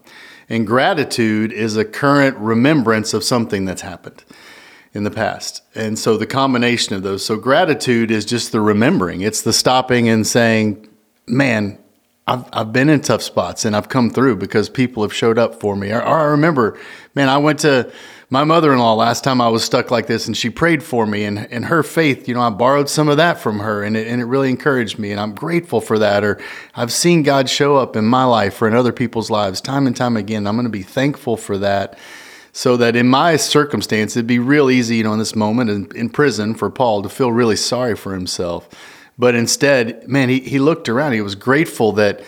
And 0.47 0.67
gratitude 0.67 1.51
is 1.51 1.77
a 1.77 1.85
current 1.85 2.37
remembrance 2.37 3.13
of 3.13 3.23
something 3.23 3.65
that's 3.65 3.81
happened 3.81 4.23
in 4.93 5.03
the 5.03 5.11
past. 5.11 5.61
And 5.73 5.97
so 5.97 6.17
the 6.17 6.27
combination 6.27 6.93
of 6.93 7.03
those. 7.03 7.25
So 7.25 7.37
gratitude 7.37 8.11
is 8.11 8.25
just 8.25 8.51
the 8.51 8.59
remembering. 8.59 9.21
It's 9.21 9.41
the 9.41 9.53
stopping 9.53 10.09
and 10.09 10.27
saying, 10.27 10.87
"Man, 11.27 11.77
I've, 12.31 12.45
I've 12.53 12.73
been 12.73 12.87
in 12.87 13.01
tough 13.01 13.21
spots 13.21 13.65
and 13.65 13.75
I've 13.75 13.89
come 13.89 14.09
through 14.09 14.37
because 14.37 14.69
people 14.69 15.03
have 15.03 15.13
showed 15.13 15.37
up 15.37 15.59
for 15.59 15.75
me. 15.75 15.91
Or 15.91 16.01
I 16.01 16.23
remember, 16.23 16.79
man, 17.13 17.27
I 17.27 17.37
went 17.37 17.59
to 17.59 17.91
my 18.29 18.45
mother 18.45 18.71
in 18.71 18.79
law 18.79 18.93
last 18.93 19.25
time 19.25 19.41
I 19.41 19.49
was 19.49 19.65
stuck 19.65 19.91
like 19.91 20.07
this 20.07 20.27
and 20.27 20.37
she 20.37 20.49
prayed 20.49 20.81
for 20.81 21.05
me 21.05 21.25
and, 21.25 21.39
and 21.51 21.65
her 21.65 21.83
faith, 21.83 22.29
you 22.29 22.33
know, 22.33 22.39
I 22.39 22.49
borrowed 22.49 22.87
some 22.87 23.09
of 23.09 23.17
that 23.17 23.39
from 23.39 23.59
her 23.59 23.83
and 23.83 23.97
it, 23.97 24.07
and 24.07 24.21
it 24.21 24.25
really 24.25 24.49
encouraged 24.49 24.97
me 24.97 25.11
and 25.11 25.19
I'm 25.19 25.35
grateful 25.35 25.81
for 25.81 25.99
that. 25.99 26.23
Or 26.23 26.39
I've 26.73 26.93
seen 26.93 27.23
God 27.23 27.49
show 27.49 27.75
up 27.75 27.97
in 27.97 28.05
my 28.05 28.23
life 28.23 28.61
or 28.61 28.67
in 28.69 28.75
other 28.75 28.93
people's 28.93 29.29
lives 29.29 29.59
time 29.59 29.85
and 29.85 29.95
time 29.95 30.15
again. 30.15 30.47
I'm 30.47 30.55
going 30.55 30.63
to 30.63 30.69
be 30.69 30.83
thankful 30.83 31.35
for 31.35 31.57
that 31.57 31.99
so 32.53 32.77
that 32.77 32.95
in 32.95 33.07
my 33.07 33.35
circumstance, 33.35 34.15
it'd 34.15 34.27
be 34.27 34.39
real 34.39 34.69
easy, 34.69 34.97
you 34.97 35.03
know, 35.03 35.13
in 35.13 35.19
this 35.19 35.35
moment 35.35 35.69
in, 35.69 35.89
in 35.97 36.09
prison 36.09 36.55
for 36.55 36.69
Paul 36.69 37.01
to 37.01 37.09
feel 37.09 37.33
really 37.33 37.57
sorry 37.57 37.95
for 37.97 38.13
himself. 38.13 38.69
But 39.17 39.35
instead, 39.35 40.07
man, 40.07 40.29
he, 40.29 40.39
he 40.39 40.59
looked 40.59 40.89
around. 40.89 41.13
He 41.13 41.21
was 41.21 41.35
grateful 41.35 41.91
that 41.93 42.21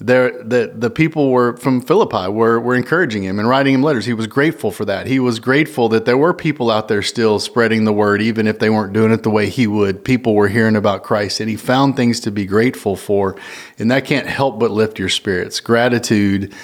there 0.00 0.42
that 0.44 0.80
the 0.80 0.88
people 0.88 1.30
were 1.30 1.56
from 1.58 1.82
Philippi 1.82 2.28
were, 2.28 2.58
were 2.58 2.74
encouraging 2.74 3.22
him 3.22 3.38
and 3.38 3.46
writing 3.46 3.74
him 3.74 3.82
letters. 3.82 4.06
He 4.06 4.14
was 4.14 4.26
grateful 4.26 4.70
for 4.70 4.86
that. 4.86 5.06
He 5.06 5.20
was 5.20 5.38
grateful 5.38 5.90
that 5.90 6.06
there 6.06 6.16
were 6.16 6.32
people 6.32 6.70
out 6.70 6.88
there 6.88 7.02
still 7.02 7.38
spreading 7.38 7.84
the 7.84 7.92
word, 7.92 8.22
even 8.22 8.46
if 8.46 8.58
they 8.58 8.70
weren't 8.70 8.94
doing 8.94 9.12
it 9.12 9.22
the 9.22 9.30
way 9.30 9.50
he 9.50 9.66
would. 9.66 10.02
People 10.02 10.34
were 10.34 10.48
hearing 10.48 10.74
about 10.74 11.02
Christ, 11.02 11.38
and 11.38 11.50
he 11.50 11.56
found 11.56 11.96
things 11.96 12.18
to 12.20 12.30
be 12.30 12.46
grateful 12.46 12.96
for, 12.96 13.36
and 13.78 13.90
that 13.90 14.06
can't 14.06 14.26
help 14.26 14.58
but 14.58 14.70
lift 14.70 14.98
your 14.98 15.10
spirits. 15.10 15.60
Gratitude 15.60 16.54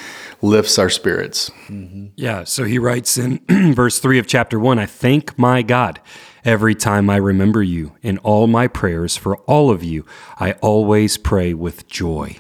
lifts 0.41 0.79
our 0.79 0.91
spirits. 0.91 1.51
Mm-hmm. 1.69 2.07
Yeah. 2.17 2.45
So 2.45 2.65
he 2.65 2.79
writes 2.79 3.19
in 3.19 3.41
verse 3.75 3.99
three 3.99 4.19
of 4.19 4.27
chapter 4.27 4.59
one 4.59 4.79
I 4.79 4.87
thank 4.87 5.39
my 5.39 5.61
God 5.61 6.01
every 6.47 6.75
time 6.75 7.11
I 7.11 7.17
remember 7.17 7.63
you. 7.63 7.97
In 8.03 8.17
all 8.19 8.47
my 8.47 8.69
prayers 8.69 9.17
for 9.17 9.37
all 9.39 9.71
of 9.71 9.83
you, 9.83 10.07
I 10.39 10.53
always 10.53 11.19
pray 11.19 11.53
with 11.53 11.89
joy. 11.89 12.37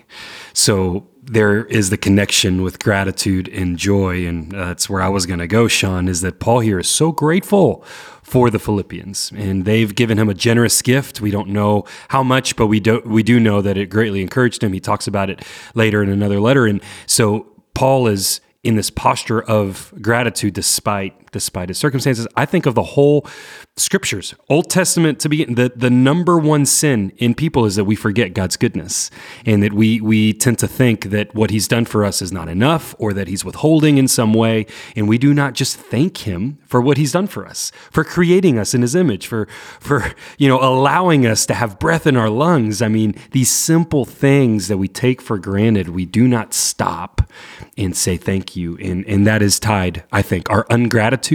So 0.55 1.09
there 1.21 1.65
is 1.65 1.91
the 1.91 1.97
connection 1.97 2.63
with 2.63 2.79
gratitude 2.79 3.49
and 3.49 3.77
joy. 3.77 4.27
And 4.27 4.55
uh, 4.55 4.67
that's 4.67 4.89
where 4.89 5.03
I 5.03 5.09
was 5.09 5.27
going 5.27 5.41
to 5.41 5.49
go, 5.49 5.67
Shawn, 5.67 6.07
is 6.07 6.21
that 6.21 6.39
Paul 6.39 6.61
here 6.61 6.79
is 6.79 6.89
so 6.89 7.11
grateful 7.11 7.85
for 8.23 8.49
the 8.51 8.59
Philippians, 8.59 9.31
and 9.37 9.65
they've 9.65 9.95
given 9.95 10.19
him 10.19 10.29
a 10.29 10.35
generous 10.35 10.83
gift. 10.83 11.21
We 11.21 11.31
don't 11.31 11.49
know 11.51 11.85
how 12.09 12.25
much, 12.25 12.57
but 12.57 12.67
we 12.67 12.81
do 12.81 13.01
we 13.05 13.23
do 13.23 13.39
know 13.39 13.63
that 13.63 13.77
it 13.77 13.87
greatly 13.87 14.21
encouraged 14.21 14.65
him. 14.65 14.73
He 14.73 14.81
talks 14.81 15.07
about 15.07 15.31
it 15.31 15.45
later 15.77 16.03
in 16.03 16.09
another 16.09 16.41
letter, 16.41 16.67
and 16.67 16.83
so 17.07 17.47
Paul 17.73 18.09
is 18.09 18.41
in 18.65 18.75
this 18.75 18.91
posture 18.91 19.41
of 19.41 19.95
gratitude 20.03 20.55
despite 20.55 21.25
despite 21.37 21.69
his 21.69 21.78
circumstances. 21.78 22.26
I 22.35 22.47
think 22.47 22.66
of 22.66 22.75
the 22.75 22.83
whole 22.83 23.26
scriptures, 23.76 24.35
Old 24.49 24.71
Testament 24.71 25.21
to 25.21 25.28
begin. 25.28 25.55
The 25.55 25.71
the 25.76 25.90
number 25.90 26.38
one 26.38 26.64
sin 26.64 27.12
in 27.19 27.35
people 27.35 27.66
is 27.66 27.76
that 27.76 27.85
we 27.85 27.95
forget 27.95 28.33
God's 28.33 28.57
goodness, 28.57 29.11
and 29.45 29.62
that 29.62 29.75
we 29.75 30.00
we 30.00 30.33
tend 30.33 30.59
to 30.61 30.69
think 30.69 31.11
that 31.11 31.35
what 31.35 31.50
He's 31.50 31.69
done 31.69 31.84
for 31.84 32.04
us 32.04 32.23
is 32.23 32.32
not 32.32 32.49
enough, 32.49 32.95
or 32.99 33.13
that 33.13 33.28
He's 33.28 33.45
withholding 33.45 33.99
in 33.99 34.08
some 34.08 34.32
way, 34.32 34.67
and 34.97 35.08
we 35.08 35.19
do 35.19 35.34
not 35.34 35.52
just 35.52 35.76
thank 35.76 36.19
Him 36.19 36.58
for 36.67 36.80
what 36.80 36.97
He's 36.97 37.13
done 37.13 37.26
for 37.26 37.47
us, 37.47 37.71
for 37.91 38.02
creating 38.02 38.58
us 38.58 38.73
in 38.73 38.80
His 38.80 38.95
image, 38.95 39.26
for 39.26 39.47
for 39.78 40.15
you 40.39 40.49
know 40.49 40.58
allowing 40.61 41.26
us 41.26 41.45
to 41.47 41.54
have 41.54 41.78
breath 41.78 42.06
in 42.06 42.17
our 42.17 42.30
lungs. 42.30 42.80
I 42.80 42.89
mean, 42.89 43.15
these 43.32 43.50
simple 43.50 44.06
things 44.06 44.69
that 44.69 44.78
we 44.78 44.89
take 44.89 45.21
for 45.21 45.39
granted, 45.39 45.91
we 45.91 46.06
do 46.06 46.26
not 46.26 46.54
stop 46.54 47.30
and 47.76 47.95
say 47.95 48.17
thank 48.17 48.56
you, 48.56 48.78
and 48.78 49.04
and 49.06 49.26
that 49.26 49.43
is 49.43 49.61
tied, 49.61 50.04
I 50.11 50.23
think, 50.23 50.49
our 50.49 50.67
ungratitude 50.71 51.25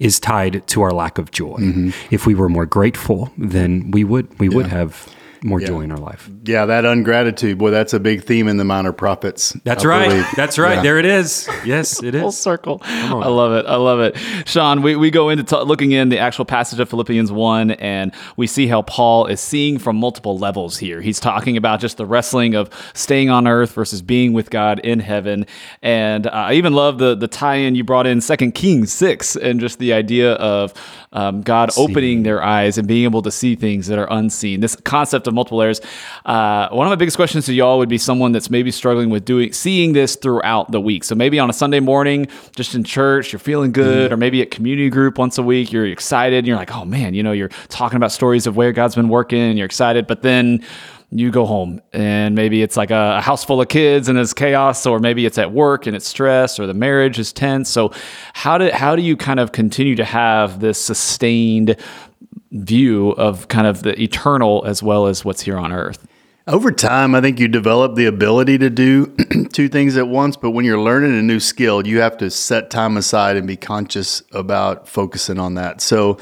is 0.00 0.20
tied 0.20 0.66
to 0.68 0.82
our 0.82 0.92
lack 0.92 1.18
of 1.18 1.30
joy. 1.30 1.58
Mm-hmm. 1.58 1.90
If 2.10 2.26
we 2.26 2.34
were 2.34 2.48
more 2.48 2.66
grateful, 2.66 3.32
then 3.36 3.90
we 3.90 4.04
would 4.04 4.38
we 4.38 4.48
yeah. 4.48 4.56
would 4.56 4.66
have 4.66 5.12
more 5.44 5.60
yeah. 5.60 5.66
joy 5.66 5.80
in 5.80 5.90
our 5.90 5.98
life. 5.98 6.30
Yeah, 6.44 6.66
that 6.66 6.84
ungratitude, 6.84 7.58
boy, 7.58 7.70
that's 7.70 7.92
a 7.92 8.00
big 8.00 8.24
theme 8.24 8.48
in 8.48 8.56
the 8.56 8.64
minor 8.64 8.92
prophets. 8.92 9.52
That's 9.64 9.84
I 9.84 9.88
right. 9.88 10.08
Believe. 10.08 10.26
That's 10.36 10.58
right. 10.58 10.76
Yeah. 10.76 10.82
There 10.82 10.98
it 10.98 11.06
is. 11.06 11.48
Yes, 11.64 12.02
it 12.02 12.14
is. 12.14 12.20
Full 12.22 12.32
circle. 12.32 12.80
I 12.84 13.28
love 13.28 13.52
it. 13.52 13.66
I 13.66 13.76
love 13.76 14.00
it. 14.00 14.16
Shawn, 14.46 14.82
we, 14.82 14.96
we 14.96 15.10
go 15.10 15.28
into 15.28 15.44
t- 15.44 15.56
looking 15.56 15.92
in 15.92 16.08
the 16.08 16.18
actual 16.18 16.44
passage 16.44 16.78
of 16.80 16.88
Philippians 16.88 17.32
1, 17.32 17.72
and 17.72 18.12
we 18.36 18.46
see 18.46 18.66
how 18.66 18.82
Paul 18.82 19.26
is 19.26 19.40
seeing 19.40 19.78
from 19.78 19.96
multiple 19.96 20.38
levels 20.38 20.78
here. 20.78 21.00
He's 21.00 21.20
talking 21.20 21.56
about 21.56 21.80
just 21.80 21.96
the 21.96 22.06
wrestling 22.06 22.54
of 22.54 22.70
staying 22.94 23.30
on 23.30 23.46
earth 23.46 23.72
versus 23.72 24.02
being 24.02 24.32
with 24.32 24.50
God 24.50 24.78
in 24.80 25.00
heaven. 25.00 25.46
And 25.82 26.26
uh, 26.26 26.30
I 26.30 26.54
even 26.54 26.72
love 26.72 26.98
the, 26.98 27.14
the 27.14 27.28
tie 27.28 27.56
in 27.56 27.74
you 27.74 27.84
brought 27.84 28.06
in 28.06 28.20
Second 28.20 28.52
Kings 28.52 28.92
6 28.92 29.36
and 29.36 29.60
just 29.60 29.78
the 29.78 29.92
idea 29.92 30.34
of 30.34 30.74
um, 31.12 31.42
God 31.42 31.70
opening 31.76 32.22
their 32.22 32.42
eyes 32.42 32.78
and 32.78 32.88
being 32.88 33.04
able 33.04 33.22
to 33.22 33.30
see 33.30 33.54
things 33.54 33.86
that 33.88 33.98
are 33.98 34.08
unseen. 34.10 34.60
This 34.60 34.76
concept 34.76 35.26
of 35.26 35.34
multiple 35.34 35.58
layers. 35.58 35.80
Uh, 36.24 36.68
one 36.70 36.86
of 36.86 36.90
my 36.90 36.96
biggest 36.96 37.16
questions 37.16 37.46
to 37.46 37.52
y'all 37.52 37.78
would 37.78 37.88
be 37.88 37.98
someone 37.98 38.32
that's 38.32 38.50
maybe 38.50 38.70
struggling 38.70 39.10
with 39.10 39.24
doing 39.24 39.52
seeing 39.52 39.92
this 39.92 40.16
throughout 40.16 40.70
the 40.70 40.80
week. 40.80 41.04
So 41.04 41.14
maybe 41.14 41.38
on 41.38 41.50
a 41.50 41.52
Sunday 41.52 41.80
morning, 41.80 42.28
just 42.56 42.74
in 42.74 42.84
church, 42.84 43.32
you're 43.32 43.40
feeling 43.40 43.72
good, 43.72 44.06
mm-hmm. 44.06 44.14
or 44.14 44.16
maybe 44.16 44.42
at 44.42 44.50
community 44.50 44.90
group 44.90 45.18
once 45.18 45.38
a 45.38 45.42
week, 45.42 45.72
you're 45.72 45.86
excited. 45.86 46.38
And 46.38 46.46
you're 46.46 46.56
like, 46.56 46.74
oh 46.74 46.84
man, 46.84 47.14
you 47.14 47.22
know, 47.22 47.32
you're 47.32 47.50
talking 47.68 47.96
about 47.96 48.12
stories 48.12 48.46
of 48.46 48.56
where 48.56 48.72
God's 48.72 48.94
been 48.94 49.08
working, 49.08 49.40
and 49.40 49.58
you're 49.58 49.66
excited, 49.66 50.06
but 50.06 50.22
then 50.22 50.64
you 51.12 51.30
go 51.30 51.44
home. 51.44 51.80
And 51.92 52.34
maybe 52.34 52.62
it's 52.62 52.76
like 52.76 52.90
a, 52.90 53.20
house 53.20 53.44
full 53.44 53.60
of 53.60 53.68
kids 53.68 54.08
and 54.08 54.18
it's 54.18 54.32
chaos 54.32 54.86
or 54.86 54.98
maybe 54.98 55.26
it's 55.26 55.38
at 55.38 55.52
work 55.52 55.86
and 55.86 55.94
it's 55.94 56.08
stress 56.08 56.58
or 56.58 56.66
the 56.66 56.74
marriage 56.74 57.18
is 57.18 57.32
tense. 57.32 57.68
So 57.68 57.92
how 58.32 58.58
do 58.58 58.70
how 58.70 58.96
do 58.96 59.02
you 59.02 59.16
kind 59.16 59.38
of 59.38 59.52
continue 59.52 59.94
to 59.96 60.04
have 60.04 60.60
this 60.60 60.82
sustained 60.82 61.76
view 62.50 63.10
of 63.10 63.48
kind 63.48 63.66
of 63.66 63.82
the 63.82 64.00
eternal 64.00 64.64
as 64.66 64.82
well 64.82 65.06
as 65.06 65.24
what's 65.24 65.42
here 65.42 65.58
on 65.58 65.72
earth? 65.72 66.06
Over 66.48 66.72
time, 66.72 67.14
I 67.14 67.20
think 67.20 67.38
you 67.38 67.46
develop 67.46 67.94
the 67.94 68.06
ability 68.06 68.58
to 68.58 68.68
do 68.68 69.06
two 69.52 69.68
things 69.68 69.96
at 69.96 70.08
once, 70.08 70.36
but 70.36 70.50
when 70.50 70.64
you're 70.64 70.80
learning 70.80 71.16
a 71.16 71.22
new 71.22 71.38
skill, 71.38 71.86
you 71.86 72.00
have 72.00 72.16
to 72.18 72.30
set 72.30 72.68
time 72.68 72.96
aside 72.96 73.36
and 73.36 73.46
be 73.46 73.56
conscious 73.56 74.24
about 74.32 74.88
focusing 74.88 75.38
on 75.38 75.54
that. 75.54 75.80
So, 75.80 76.18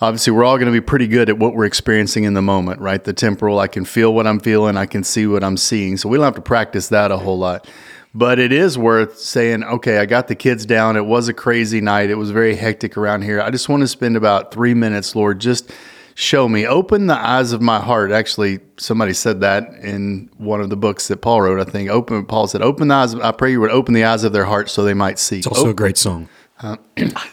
obviously 0.00 0.32
we're 0.32 0.44
all 0.44 0.56
going 0.56 0.72
to 0.72 0.72
be 0.72 0.84
pretty 0.84 1.06
good 1.06 1.28
at 1.28 1.38
what 1.38 1.54
we're 1.54 1.64
experiencing 1.64 2.24
in 2.24 2.34
the 2.34 2.42
moment, 2.42 2.80
right? 2.80 3.02
The 3.02 3.12
temporal, 3.12 3.58
I 3.58 3.66
can 3.66 3.84
feel 3.84 4.14
what 4.14 4.26
I'm 4.26 4.40
feeling, 4.40 4.76
I 4.76 4.86
can 4.86 5.04
see 5.04 5.26
what 5.26 5.42
I'm 5.42 5.56
seeing. 5.56 5.96
So 5.96 6.08
we 6.08 6.18
don't 6.18 6.24
have 6.24 6.34
to 6.34 6.40
practice 6.40 6.88
that 6.88 7.10
a 7.10 7.18
whole 7.18 7.38
lot. 7.38 7.68
But 8.14 8.38
it 8.38 8.52
is 8.52 8.78
worth 8.78 9.18
saying, 9.18 9.64
okay, 9.64 9.98
I 9.98 10.06
got 10.06 10.28
the 10.28 10.34
kids 10.34 10.64
down. 10.64 10.96
It 10.96 11.04
was 11.04 11.28
a 11.28 11.34
crazy 11.34 11.80
night. 11.80 12.10
It 12.10 12.14
was 12.14 12.30
very 12.30 12.54
hectic 12.54 12.96
around 12.96 13.22
here. 13.22 13.40
I 13.40 13.50
just 13.50 13.68
want 13.68 13.82
to 13.82 13.88
spend 13.88 14.16
about 14.16 14.52
three 14.52 14.74
minutes, 14.74 15.14
Lord, 15.14 15.40
just 15.40 15.70
show 16.14 16.48
me, 16.48 16.66
open 16.66 17.06
the 17.06 17.14
eyes 17.14 17.52
of 17.52 17.60
my 17.60 17.78
heart. 17.78 18.10
Actually, 18.10 18.60
somebody 18.76 19.12
said 19.12 19.42
that 19.42 19.68
in 19.82 20.30
one 20.38 20.60
of 20.60 20.70
the 20.70 20.76
books 20.76 21.08
that 21.08 21.18
Paul 21.18 21.42
wrote, 21.42 21.60
I 21.60 21.70
think. 21.70 21.90
Open 21.90 22.24
Paul 22.24 22.48
said, 22.48 22.62
Open 22.62 22.88
the 22.88 22.94
eyes, 22.94 23.14
I 23.14 23.30
pray 23.30 23.52
you 23.52 23.60
would 23.60 23.70
open 23.70 23.94
the 23.94 24.04
eyes 24.04 24.24
of 24.24 24.32
their 24.32 24.46
heart 24.46 24.70
so 24.70 24.82
they 24.82 24.94
might 24.94 25.18
see. 25.18 25.38
It's 25.38 25.46
also 25.46 25.68
a 25.68 25.74
great 25.74 25.98
song. 25.98 26.28
Uh, 26.60 26.76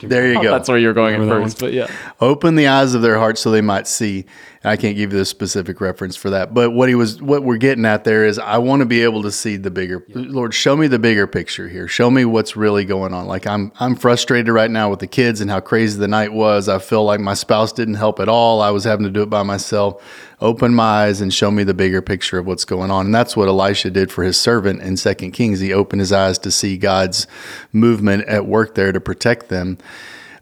there 0.03 0.31
you 0.31 0.41
go. 0.41 0.51
That's 0.51 0.69
where 0.69 0.77
you're 0.77 0.93
going 0.93 1.15
at 1.15 1.27
first, 1.27 1.59
but 1.59 1.73
yeah. 1.73 1.87
Open 2.21 2.55
the 2.55 2.67
eyes 2.67 2.93
of 2.93 3.01
their 3.01 3.17
hearts 3.17 3.41
so 3.41 3.49
they 3.51 3.61
might 3.61 3.87
see. 3.87 4.25
I 4.65 4.77
can't 4.77 4.95
give 4.95 5.13
you 5.13 5.19
the 5.19 5.25
specific 5.25 5.79
reference 5.79 6.15
for 6.15 6.31
that, 6.31 6.53
but 6.53 6.71
what 6.71 6.89
he 6.89 6.95
was, 6.95 7.21
what 7.21 7.43
we're 7.43 7.57
getting 7.57 7.85
at 7.85 8.03
there 8.03 8.25
is, 8.25 8.39
I 8.39 8.57
want 8.57 8.81
to 8.81 8.85
be 8.85 9.03
able 9.03 9.23
to 9.23 9.31
see 9.31 9.57
the 9.57 9.71
bigger. 9.71 10.05
Lord, 10.09 10.53
show 10.53 10.75
me 10.75 10.87
the 10.87 10.99
bigger 10.99 11.27
picture 11.27 11.67
here. 11.69 11.87
Show 11.87 12.09
me 12.09 12.25
what's 12.25 12.55
really 12.55 12.85
going 12.85 13.13
on. 13.13 13.27
Like 13.27 13.45
I'm, 13.47 13.71
I'm 13.79 13.95
frustrated 13.95 14.53
right 14.53 14.71
now 14.71 14.89
with 14.89 14.99
the 14.99 15.07
kids 15.07 15.41
and 15.41 15.49
how 15.49 15.59
crazy 15.59 15.99
the 15.99 16.07
night 16.07 16.33
was. 16.33 16.67
I 16.67 16.79
feel 16.79 17.03
like 17.03 17.19
my 17.19 17.33
spouse 17.33 17.71
didn't 17.71 17.95
help 17.95 18.19
at 18.19 18.27
all. 18.27 18.61
I 18.61 18.71
was 18.71 18.83
having 18.83 19.05
to 19.05 19.11
do 19.11 19.21
it 19.21 19.29
by 19.29 19.43
myself. 19.43 20.03
Open 20.41 20.73
my 20.73 21.05
eyes 21.05 21.21
and 21.21 21.33
show 21.33 21.49
me 21.49 21.63
the 21.63 21.73
bigger 21.73 22.01
picture 22.01 22.39
of 22.39 22.45
what's 22.45 22.65
going 22.65 22.91
on. 22.91 23.05
And 23.05 23.15
that's 23.15 23.37
what 23.37 23.47
Elisha 23.47 23.89
did 23.89 24.11
for 24.11 24.23
his 24.23 24.37
servant 24.37 24.81
in 24.81 24.97
Second 24.97 25.31
Kings. 25.31 25.59
He 25.59 25.71
opened 25.71 26.01
his 26.01 26.11
eyes 26.11 26.37
to 26.39 26.51
see 26.51 26.77
God's 26.77 27.27
movement 27.71 28.25
at 28.25 28.45
work 28.45 28.75
there 28.75 28.91
to 28.91 28.99
protect 28.99 29.49
them. 29.49 29.77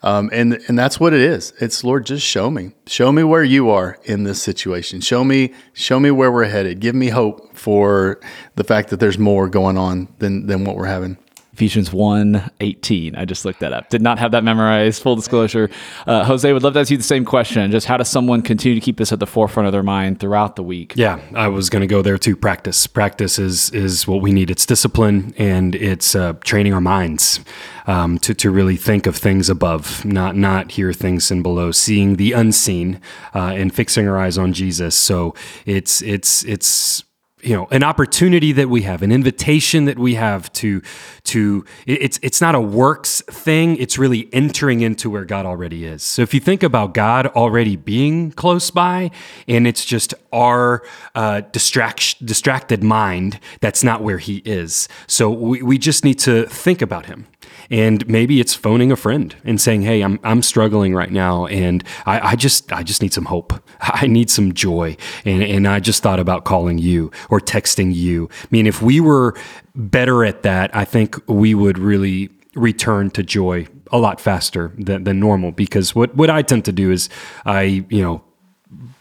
Um, 0.03 0.29
and 0.33 0.61
and 0.67 0.77
that's 0.77 0.99
what 0.99 1.13
it 1.13 1.21
is. 1.21 1.53
It's 1.61 1.83
Lord, 1.83 2.05
just 2.05 2.25
show 2.25 2.51
me, 2.51 2.73
show 2.85 3.11
me 3.11 3.23
where 3.23 3.43
you 3.43 3.69
are 3.69 3.97
in 4.03 4.25
this 4.25 4.41
situation. 4.41 4.99
Show 4.99 5.23
me, 5.23 5.53
show 5.71 5.97
me 5.99 6.11
where 6.11 6.31
we're 6.31 6.43
headed. 6.45 6.81
Give 6.81 6.93
me 6.93 7.07
hope 7.07 7.55
for 7.55 8.19
the 8.55 8.65
fact 8.65 8.89
that 8.89 8.99
there's 8.99 9.17
more 9.17 9.47
going 9.47 9.77
on 9.77 10.09
than 10.19 10.47
than 10.47 10.65
what 10.65 10.75
we're 10.75 10.87
having. 10.87 11.17
Ephesians 11.53 11.93
1 11.93 12.51
18. 12.61 13.15
I 13.15 13.25
just 13.25 13.45
looked 13.45 13.59
that 13.59 13.73
up. 13.73 13.89
Did 13.89 14.01
not 14.01 14.17
have 14.17 14.31
that 14.31 14.43
memorized. 14.43 15.03
Full 15.03 15.15
disclosure. 15.15 15.69
Uh, 16.07 16.23
Jose 16.23 16.51
would 16.51 16.63
love 16.63 16.73
to 16.73 16.79
ask 16.79 16.89
you 16.89 16.97
the 16.97 17.03
same 17.03 17.25
question. 17.25 17.69
Just 17.71 17.85
how 17.85 17.97
does 17.97 18.09
someone 18.09 18.41
continue 18.41 18.79
to 18.79 18.83
keep 18.83 18.97
this 18.97 19.11
at 19.11 19.19
the 19.19 19.27
forefront 19.27 19.67
of 19.67 19.71
their 19.71 19.83
mind 19.83 20.19
throughout 20.19 20.55
the 20.55 20.63
week? 20.63 20.93
Yeah, 20.95 21.19
I 21.35 21.49
was 21.49 21.69
going 21.69 21.81
to 21.81 21.87
go 21.87 22.01
there 22.01 22.17
too. 22.17 22.35
Practice. 22.35 22.87
Practice 22.87 23.37
is 23.37 23.69
is 23.69 24.07
what 24.07 24.21
we 24.21 24.31
need. 24.31 24.49
It's 24.49 24.65
discipline 24.65 25.35
and 25.37 25.75
it's 25.75 26.15
uh, 26.15 26.33
training 26.43 26.73
our 26.73 26.81
minds 26.81 27.39
um, 27.85 28.17
to 28.19 28.33
to 28.33 28.49
really 28.49 28.75
think 28.75 29.05
of 29.05 29.15
things 29.15 29.47
above, 29.47 30.03
not 30.03 30.35
not 30.35 30.71
hear 30.71 30.91
things 30.91 31.29
and 31.29 31.43
below, 31.43 31.71
seeing 31.71 32.15
the 32.15 32.31
unseen 32.31 32.99
uh, 33.35 33.53
and 33.55 33.73
fixing 33.75 34.07
our 34.07 34.17
eyes 34.19 34.39
on 34.39 34.53
Jesus. 34.53 34.95
So 34.95 35.35
it's 35.67 36.01
it's 36.01 36.43
it's 36.45 37.03
you 37.43 37.55
know 37.55 37.67
an 37.71 37.83
opportunity 37.83 38.51
that 38.53 38.69
we 38.69 38.83
have 38.83 39.01
an 39.01 39.11
invitation 39.11 39.85
that 39.85 39.99
we 39.99 40.15
have 40.15 40.51
to 40.53 40.81
to 41.25 41.65
it's 41.85 42.19
it's 42.21 42.41
not 42.41 42.55
a 42.55 42.61
works 42.61 43.21
thing. 43.21 43.75
It's 43.77 43.97
really 43.97 44.29
entering 44.33 44.81
into 44.81 45.09
where 45.09 45.25
god 45.25 45.45
already 45.45 45.85
is. 45.85 46.03
So 46.03 46.21
if 46.21 46.33
you 46.33 46.39
think 46.39 46.63
about 46.63 46.93
god 46.93 47.27
already 47.27 47.75
being 47.75 48.31
close 48.31 48.71
by 48.71 49.11
and 49.47 49.67
it's 49.67 49.85
just 49.85 50.13
our 50.31 50.83
uh, 51.15 51.41
distract, 51.51 52.25
distracted 52.25 52.83
mind 52.83 53.39
that's 53.61 53.83
not 53.83 54.01
where 54.01 54.17
he 54.17 54.37
is. 54.45 54.87
So 55.07 55.29
we, 55.29 55.61
we 55.61 55.77
just 55.77 56.03
need 56.03 56.19
to 56.19 56.45
think 56.47 56.81
about 56.81 57.05
him 57.05 57.27
and 57.69 58.07
maybe 58.07 58.39
it's 58.39 58.53
phoning 58.53 58.91
a 58.91 58.95
friend 58.95 59.35
and 59.43 59.59
saying, 59.59 59.83
"Hey, 59.83 60.01
I'm 60.01 60.19
I'm 60.23 60.41
struggling 60.41 60.93
right 60.93 61.11
now, 61.11 61.45
and 61.47 61.83
I, 62.05 62.31
I 62.31 62.35
just 62.35 62.71
I 62.71 62.83
just 62.83 63.01
need 63.01 63.13
some 63.13 63.25
hope. 63.25 63.53
I 63.81 64.07
need 64.07 64.29
some 64.29 64.53
joy." 64.53 64.97
And 65.25 65.43
and 65.43 65.67
I 65.67 65.79
just 65.79 66.03
thought 66.03 66.19
about 66.19 66.45
calling 66.45 66.77
you 66.77 67.11
or 67.29 67.39
texting 67.39 67.93
you. 67.93 68.29
I 68.43 68.47
mean, 68.51 68.67
if 68.67 68.81
we 68.81 68.99
were 68.99 69.35
better 69.75 70.23
at 70.23 70.43
that, 70.43 70.75
I 70.75 70.85
think 70.85 71.17
we 71.27 71.53
would 71.53 71.77
really 71.77 72.29
return 72.55 73.09
to 73.11 73.23
joy 73.23 73.67
a 73.91 73.97
lot 73.97 74.19
faster 74.19 74.71
than, 74.77 75.03
than 75.03 75.19
normal. 75.19 75.51
Because 75.51 75.95
what 75.95 76.15
what 76.15 76.29
I 76.29 76.41
tend 76.41 76.65
to 76.65 76.71
do 76.71 76.91
is 76.91 77.09
I 77.45 77.85
you 77.89 78.01
know 78.01 78.23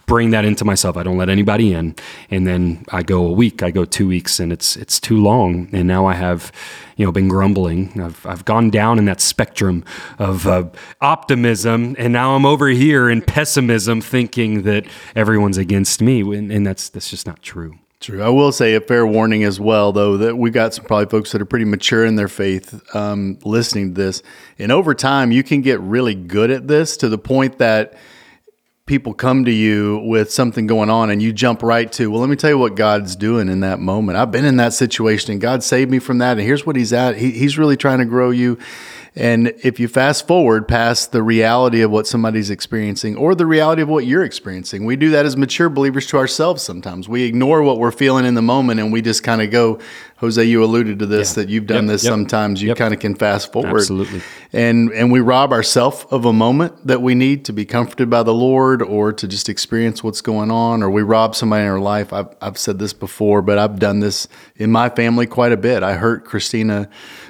bring 0.07 0.31
that 0.31 0.45
into 0.45 0.65
myself. 0.65 0.97
I 0.97 1.03
don't 1.03 1.17
let 1.17 1.29
anybody 1.29 1.73
in, 1.73 1.95
and 2.31 2.47
then 2.47 2.85
I 2.91 3.03
go 3.03 3.27
a 3.27 3.33
week, 3.33 3.63
I 3.63 3.71
go 3.71 3.85
two 3.85 4.09
weeks, 4.09 4.41
and 4.41 4.53
it's 4.53 4.77
it's 4.77 5.01
too 5.01 5.21
long. 5.23 5.69
And 5.73 5.87
now 5.89 6.07
I 6.07 6.15
have, 6.15 6.53
you 6.97 7.05
know, 7.05 7.13
been 7.13 7.29
grumbling. 7.29 8.01
I've 8.01 8.25
I've 8.27 8.45
gone 8.45 8.71
down 8.71 8.99
in 8.99 9.05
that 9.07 9.21
spectrum 9.21 9.85
of 10.19 10.47
uh, 10.47 10.69
optimism, 11.01 11.97
and 11.99 12.13
now 12.13 12.35
I'm 12.35 12.47
over 12.47 12.69
here 12.69 13.09
in 13.09 13.23
pessimism, 13.23 14.01
thinking 14.01 14.63
that 14.63 14.87
everyone's 15.15 15.59
against 15.59 16.01
me, 16.03 16.21
and, 16.21 16.53
and 16.53 16.67
that's 16.67 16.89
that's 16.89 17.11
just 17.11 17.27
not 17.27 17.43
true. 17.43 17.79
True. 18.01 18.21
I 18.21 18.31
will 18.31 18.51
say 18.51 18.75
a 18.75 18.81
fair 18.81 19.07
warning 19.07 19.45
as 19.45 19.61
well, 19.61 19.93
though, 19.93 20.17
that 20.17 20.37
we 20.37 20.51
got 20.51 20.75
some 20.75 20.85
probably 20.85 21.07
folks 21.07 21.31
that 21.31 21.41
are 21.41 21.45
pretty 21.45 21.65
mature 21.65 22.05
in 22.05 22.17
their 22.17 22.27
faith 22.27 22.83
um, 22.97 23.39
listening 23.45 23.95
to 23.95 24.03
this. 24.03 24.25
And 24.59 24.73
over 24.73 24.93
time, 24.93 25.31
you 25.31 25.45
can 25.45 25.61
get 25.61 25.79
really 25.79 26.17
good 26.17 26.51
at 26.51 26.67
this 26.67 26.97
to 26.97 27.09
the 27.09 27.17
point 27.17 27.59
that 27.59 27.95
people 28.87 29.15
come 29.15 29.45
to 29.45 29.51
you 29.51 30.03
with 30.05 30.33
something 30.33 30.67
going 30.67 30.91
on 30.91 31.09
and 31.11 31.23
you 31.23 31.33
jump 31.33 31.63
right 31.63 31.91
to, 31.93 32.11
well, 32.11 32.21
let 32.21 32.29
me 32.29 32.37
tell 32.37 32.51
you 32.51 32.59
what 32.59 32.75
God's 32.75 33.15
doing 33.15 33.49
in 33.49 33.61
that 33.61 33.79
moment. 33.79 34.19
I've 34.19 34.33
been 34.33 34.45
in 34.45 34.57
that 34.57 34.73
situation 34.73 35.33
and 35.33 35.41
God 35.41 35.63
saved 35.63 35.91
me 35.91 36.01
from 36.01 36.19
that. 36.19 36.33
And 36.33 36.41
here's 36.41 36.67
what 36.67 36.75
He's 36.75 36.93
at. 36.93 37.17
He, 37.17 37.31
he's 37.31 37.57
really 37.57 37.77
trying 37.77 38.01
to 38.01 38.05
grow 38.05 38.31
you. 38.31 38.59
And 39.15 39.49
if 39.63 39.79
you 39.79 39.89
fast 39.89 40.27
forward 40.27 40.67
past 40.67 41.13
the 41.13 41.23
reality 41.23 41.83
of 41.83 41.91
what 41.91 42.07
somebody's 42.07 42.49
experiencing 42.49 43.15
or 43.15 43.35
the 43.35 43.45
reality 43.45 43.83
of 43.83 43.89
what 43.89 44.07
you're 44.07 44.25
experiencing, 44.25 44.87
we 44.87 44.97
do 44.97 45.11
that 45.11 45.27
as 45.27 45.37
mature 45.37 45.69
believers 45.69 46.07
to 46.09 46.17
ourselves 46.17 46.63
sometimes. 46.63 47.11
We 47.11 47.25
ignore 47.25 47.63
what 47.63 47.79
we're 47.79 47.91
feeling 47.91 48.25
in 48.25 48.35
the 48.35 48.43
moment 48.43 48.81
and 48.81 48.91
we 48.91 49.03
just 49.03 49.23
kind 49.23 49.43
of 49.43 49.51
go, 49.51 49.81
Jose, 50.23 50.43
you 50.43 50.65
alluded 50.65 51.01
to 51.01 51.07
this 51.07 51.37
yeah. 51.37 51.43
that 51.43 51.51
you've 51.51 51.67
done 51.67 51.85
yep, 51.85 51.93
this 51.95 52.05
yep, 52.05 52.13
sometimes. 52.13 52.63
You 52.63 52.69
yep. 52.69 52.79
kind 52.79 52.95
of 52.95 53.01
can 53.01 53.15
fast 53.15 53.53
forward. 53.53 53.81
Absolutely. 53.81 54.23
And 54.53 54.91
and 54.93 55.11
we 55.11 55.19
rob 55.19 55.53
ourselves 55.53 56.07
of 56.11 56.25
a 56.25 56.33
moment 56.33 56.87
that 56.87 57.03
we 57.03 57.17
need 57.17 57.45
to 57.47 57.53
be 57.53 57.65
comforted 57.65 58.09
by 58.09 58.23
the 58.23 58.33
Lord 58.33 58.83
or 58.83 59.13
to 59.13 59.27
just 59.27 59.49
experience 59.49 60.05
what's 60.05 60.21
going 60.21 60.53
on, 60.53 60.81
or 60.81 60.91
we 60.91 61.03
rob 61.03 61.35
somebody 61.35 61.65
in 61.65 61.69
our 61.69 61.81
life. 61.81 62.13
I've 62.13 62.29
I've 62.41 62.57
said 62.57 62.79
this 62.79 62.93
before, 62.93 63.43
but 63.43 63.59
I've 63.59 63.81
done 63.81 63.99
this 63.99 64.29
in 64.55 64.71
my 64.71 64.89
family 64.91 65.27
quite 65.27 65.51
a 65.51 65.57
bit. 65.57 65.83
I 65.83 65.95
hurt 65.95 66.25
Christina 66.25 66.89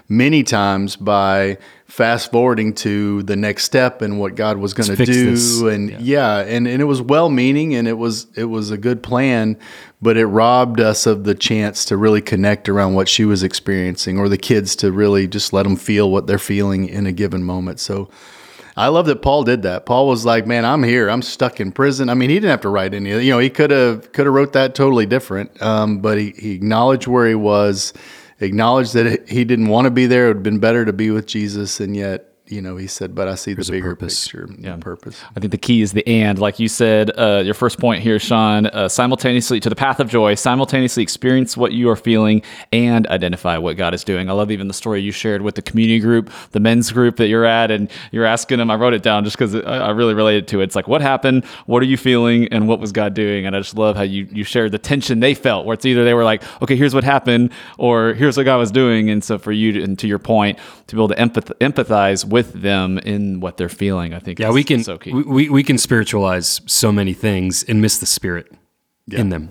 many 0.09 0.43
times 0.43 0.97
by 0.97 1.59
fast 1.87 2.31
forwarding 2.31 2.73
to 2.73 3.23
the 3.25 3.37
next 3.37 3.65
step 3.65 4.01
and 4.01 4.19
what 4.19 4.35
God 4.35 4.57
was 4.57 4.73
going 4.73 4.97
to 4.97 5.05
do 5.05 5.31
this. 5.33 5.61
and 5.61 5.91
yeah. 5.91 5.99
yeah. 6.01 6.39
and 6.39 6.67
and 6.67 6.81
it 6.81 6.87
was 6.87 7.03
well 7.03 7.29
meaning 7.29 7.75
and 7.75 7.87
it 7.87 7.99
was 7.99 8.27
it 8.35 8.47
was 8.47 8.71
a 8.71 8.79
good 8.79 9.03
plan 9.03 9.59
but 10.01 10.17
it 10.17 10.27
robbed 10.27 10.81
us 10.81 11.05
of 11.05 11.25
the 11.25 11.35
chance 11.35 11.85
to 11.85 11.97
really 11.97 12.23
connect 12.23 12.69
around 12.69 12.95
what 12.95 13.11
she 13.11 13.27
was 13.27 13.43
experiencing 13.43 14.19
or 14.19 14.31
the 14.31 14.39
kids 14.39 14.75
to 14.77 14.91
really 14.91 15.29
just 15.29 15.53
let 15.53 15.65
them 15.65 15.77
feel 15.77 16.11
what 16.11 16.27
they're 16.27 16.39
feeling 16.39 16.89
in 16.89 17.07
a 17.07 17.13
given 17.13 17.43
moment 17.43 17.79
so 17.79 18.09
I 18.75 18.89
love 18.89 19.05
that 19.05 19.21
Paul 19.21 19.45
did 19.45 19.63
that. 19.65 19.85
Paul 19.85 20.09
was 20.09 20.25
like, 20.25 20.47
"Man, 20.47 20.65
I'm 20.65 20.83
here. 20.83 21.11
I'm 21.11 21.21
stuck 21.21 21.61
in 21.61 21.73
prison." 21.73 22.09
I 22.09 22.15
mean, 22.15 22.31
he 22.31 22.37
didn't 22.37 22.53
have 22.53 22.63
to 22.63 22.71
write 22.71 22.95
any. 22.95 23.11
You 23.23 23.31
know, 23.31 23.39
he 23.39 23.51
could 23.51 23.71
have 23.71 24.13
could 24.13 24.25
have 24.25 24.35
wrote 24.35 24.55
that 24.55 24.75
totally 24.75 25.05
different. 25.05 25.61
Um, 25.61 25.99
but 25.99 26.17
he, 26.17 26.31
he 26.39 26.53
acknowledged 26.53 27.07
where 27.07 27.29
he 27.29 27.35
was 27.35 27.93
acknowledged 28.43 28.95
that 28.95 29.29
he 29.29 29.45
didn't 29.45 29.69
want 29.69 29.87
to 29.87 29.91
be 29.91 30.07
there. 30.07 30.27
It 30.27 30.29
would 30.29 30.37
have 30.39 30.43
been 30.43 30.59
better 30.59 30.85
to 30.85 30.93
be 30.93 31.11
with 31.11 31.27
Jesus, 31.27 31.81
and 31.81 31.97
yet 31.97 32.32
you 32.53 32.61
know, 32.61 32.77
he 32.77 32.87
said, 32.87 33.15
but 33.15 33.29
I 33.29 33.35
see 33.35 33.55
There's 33.55 33.69
the 33.69 33.73
bigger 33.73 33.97
picture, 33.97 34.49
yeah. 34.59 34.77
purpose. 34.77 35.21
I 35.35 35.41
think 35.41 35.51
the 35.51 35.59
key 35.59 35.81
is 35.81 35.93
the 35.93 36.07
and, 36.07 36.39
like 36.39 36.61
you 36.61 36.69
said, 36.69 37.11
uh, 37.19 37.43
your 37.45 37.55
first 37.55 37.79
point 37.79 38.03
here, 38.03 38.19
Shawn, 38.19 38.67
uh, 38.67 38.89
simultaneously 38.89 39.59
to 39.61 39.71
the 39.71 39.75
path 39.75 40.01
of 40.01 40.11
joy, 40.11 40.35
simultaneously 40.35 41.03
experience 41.03 41.57
what 41.57 41.73
you 41.73 41.89
are 41.89 41.97
feeling 41.97 42.43
and 42.71 43.07
identify 43.07 43.57
what 43.57 43.77
God 43.77 43.95
is 43.95 44.05
doing. 44.05 44.29
I 44.29 44.35
love 44.35 44.51
even 44.51 44.69
the 44.69 44.75
story 44.75 45.01
you 45.01 45.13
shared 45.13 45.41
with 45.41 45.55
the 45.55 45.63
community 45.63 45.99
group, 45.99 46.31
the 46.51 46.61
men's 46.61 46.93
group 46.93 47.17
that 47.17 47.29
you're 47.29 47.47
at, 47.47 47.71
and 47.71 47.91
you're 48.11 48.27
asking 48.27 48.59
them. 48.59 48.71
I 48.71 48.75
wrote 48.75 48.93
it 48.93 49.03
down 49.03 49.25
just 49.25 49.39
because 49.39 49.55
I 49.55 49.91
really 49.91 50.15
related 50.15 50.47
to 50.49 50.61
it. 50.61 50.65
It's 50.65 50.77
like, 50.77 50.89
what 50.89 51.01
happened? 51.01 51.47
What 51.67 51.83
are 51.83 51.87
you 51.87 51.97
feeling? 51.97 52.49
And 52.49 52.69
what 52.69 52.81
was 52.81 52.93
God 52.93 53.15
doing? 53.15 53.47
And 53.47 53.57
I 53.57 53.61
just 53.61 53.77
love 53.77 53.97
how 53.97 54.03
you, 54.03 54.29
you 54.31 54.45
shared 54.45 54.73
the 54.73 54.79
tension 54.79 55.21
they 55.21 55.35
felt, 55.35 55.65
where 55.65 55.75
it's 55.75 55.87
either 55.87 56.05
they 56.05 56.15
were 56.15 56.25
like, 56.25 56.43
okay, 56.61 56.77
here's 56.77 56.95
what 56.95 57.05
happened, 57.05 57.51
or 57.79 58.13
here's 58.13 58.37
what 58.37 58.45
God 58.45 58.59
was 58.59 58.71
doing. 58.71 59.09
And 59.09 59.25
so 59.25 59.39
for 59.39 59.53
you, 59.53 59.73
to, 59.73 59.83
and 59.83 59.99
to 60.01 60.07
your 60.07 60.19
point, 60.19 60.59
to 60.89 60.97
be 60.97 61.01
able 61.01 61.09
to 61.09 61.15
empath- 61.15 61.57
empathize 61.61 62.25
with 62.27 62.42
with 62.43 62.63
them 62.63 62.99
in 62.99 63.41
what 63.41 63.57
they're 63.57 63.69
feeling. 63.69 64.15
I 64.15 64.19
think 64.19 64.39
yeah, 64.39 64.51
we 64.51 64.65
can 64.65 64.83
so 64.83 64.99
we, 65.07 65.49
we 65.49 65.63
can 65.63 65.79
spiritualize 65.79 66.61
so 66.67 66.91
many 66.91 67.13
things 67.13 67.63
and 67.65 67.81
miss 67.81 67.99
the 67.99 68.07
spirit 68.07 68.53
yeah. 69.07 69.21
in 69.21 69.29
them 69.31 69.51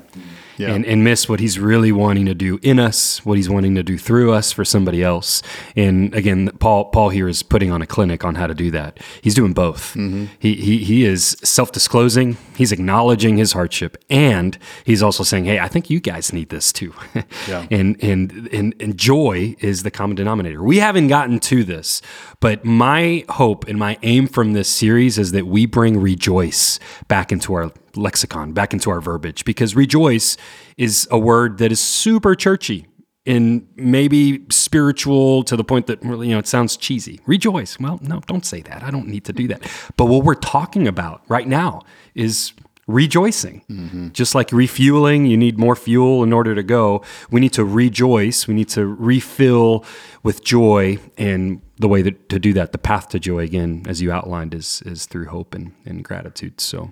yeah. 0.62 0.74
and, 0.74 0.86
and 0.86 1.04
miss 1.04 1.28
what 1.28 1.40
he's 1.40 1.60
really 1.60 1.92
wanting 1.92 2.26
to 2.26 2.34
do 2.34 2.60
in 2.62 2.80
us, 2.80 3.26
what 3.26 3.38
he's 3.38 3.50
wanting 3.50 3.76
to 3.76 3.84
do 3.84 3.98
through 3.98 4.32
us 4.32 4.52
for 4.52 4.64
somebody 4.64 5.04
else. 5.04 5.42
And 5.76 6.14
again, 6.14 6.50
Paul 6.60 6.86
Paul 6.86 7.10
here 7.10 7.28
is 7.28 7.44
putting 7.44 7.72
on 7.72 7.82
a 7.82 7.88
clinic 7.88 8.24
on 8.24 8.36
how 8.36 8.48
to 8.48 8.54
do 8.54 8.72
that. 8.72 9.00
He's 9.22 9.36
doing 9.36 9.54
both. 9.54 9.94
Mm-hmm. 9.94 10.26
He, 10.40 10.56
he 10.56 10.78
he 10.84 11.06
is 11.06 11.38
self 11.44 11.72
disclosing. 11.72 12.38
He's 12.56 12.72
acknowledging 12.72 13.38
his 13.38 13.54
hardship, 13.54 13.98
and 14.10 14.58
he's 14.86 15.02
also 15.02 15.24
saying, 15.24 15.46
"Hey, 15.46 15.60
I 15.60 15.68
think 15.68 15.90
you 15.90 16.00
guys 16.00 16.32
need 16.32 16.50
this 16.50 16.72
too." 16.72 16.94
yeah. 17.48 17.68
and, 17.72 18.02
and 18.04 18.50
and 18.52 18.76
and 18.80 18.98
joy 18.98 19.56
is 19.60 19.84
the 19.84 19.92
common 19.92 20.16
denominator. 20.16 20.64
We 20.64 20.78
haven't 20.78 21.08
gotten 21.08 21.40
to 21.40 21.64
this, 21.64 22.02
but 22.40 22.64
my 22.64 23.26
hope 23.30 23.68
and 23.68 23.78
my 23.80 23.98
aim 24.04 24.28
from 24.28 24.54
this 24.54 24.70
series 24.70 25.18
is 25.18 25.32
that 25.32 25.48
we 25.48 25.66
bring 25.66 26.00
rejoice 26.00 26.80
back 27.08 27.32
into 27.32 27.54
our 27.54 27.72
lexicon, 27.96 28.54
back 28.54 28.74
into 28.74 28.90
our 28.90 29.02
verbiage, 29.02 29.46
because 29.46 29.76
rejoice 29.76 30.38
is 30.78 31.08
a 31.12 31.20
word 31.20 31.58
that 31.60 31.72
is 31.72 31.80
super 31.80 32.36
churchy 32.36 32.88
and 33.26 33.68
maybe 33.76 34.44
spiritual 34.50 35.44
to 35.44 35.56
the 35.56 35.64
point 35.64 35.88
that 35.88 36.04
you 36.04 36.28
know 36.28 36.40
it 36.40 36.48
sounds 36.48 36.76
cheesy. 36.76 37.20
Rejoice. 37.26 37.80
Well, 37.80 38.00
no, 38.02 38.20
don't 38.26 38.46
say 38.46 38.62
that. 38.62 38.84
I 38.84 38.90
don't 38.90 39.08
need 39.08 39.26
to 39.26 39.34
do 39.34 39.48
that. 39.50 39.62
But 39.96 40.06
what 40.06 40.24
we're 40.24 40.34
talking 40.34 40.88
about 40.88 41.22
right 41.28 41.48
now 41.48 41.82
is 42.16 42.54
rejoicing. 42.88 43.64
Mm-hmm. 43.70 44.10
Just 44.10 44.34
like 44.34 44.52
refueling, 44.52 45.26
you 45.28 45.38
need 45.38 45.60
more 45.60 45.76
fuel 45.76 46.24
in 46.24 46.34
order 46.34 46.56
to 46.56 46.64
go. 46.64 47.04
We 47.30 47.40
need 47.40 47.54
to 47.54 47.64
rejoice. 47.64 48.48
We 48.48 48.56
need 48.56 48.70
to 48.70 48.86
refill 48.88 49.86
with 50.24 50.44
joy. 50.44 50.98
And 51.18 51.62
the 51.78 51.88
way 51.88 52.02
that, 52.02 52.30
to 52.30 52.40
do 52.40 52.54
that, 52.54 52.72
the 52.72 52.80
path 52.80 53.10
to 53.10 53.20
joy, 53.20 53.40
again, 53.40 53.84
as 53.88 54.02
you 54.02 54.12
outlined, 54.12 54.54
is 54.54 54.82
is 54.86 55.06
through 55.06 55.28
hope 55.28 55.54
and, 55.54 55.74
and 55.86 56.04
gratitude. 56.04 56.60
So 56.60 56.92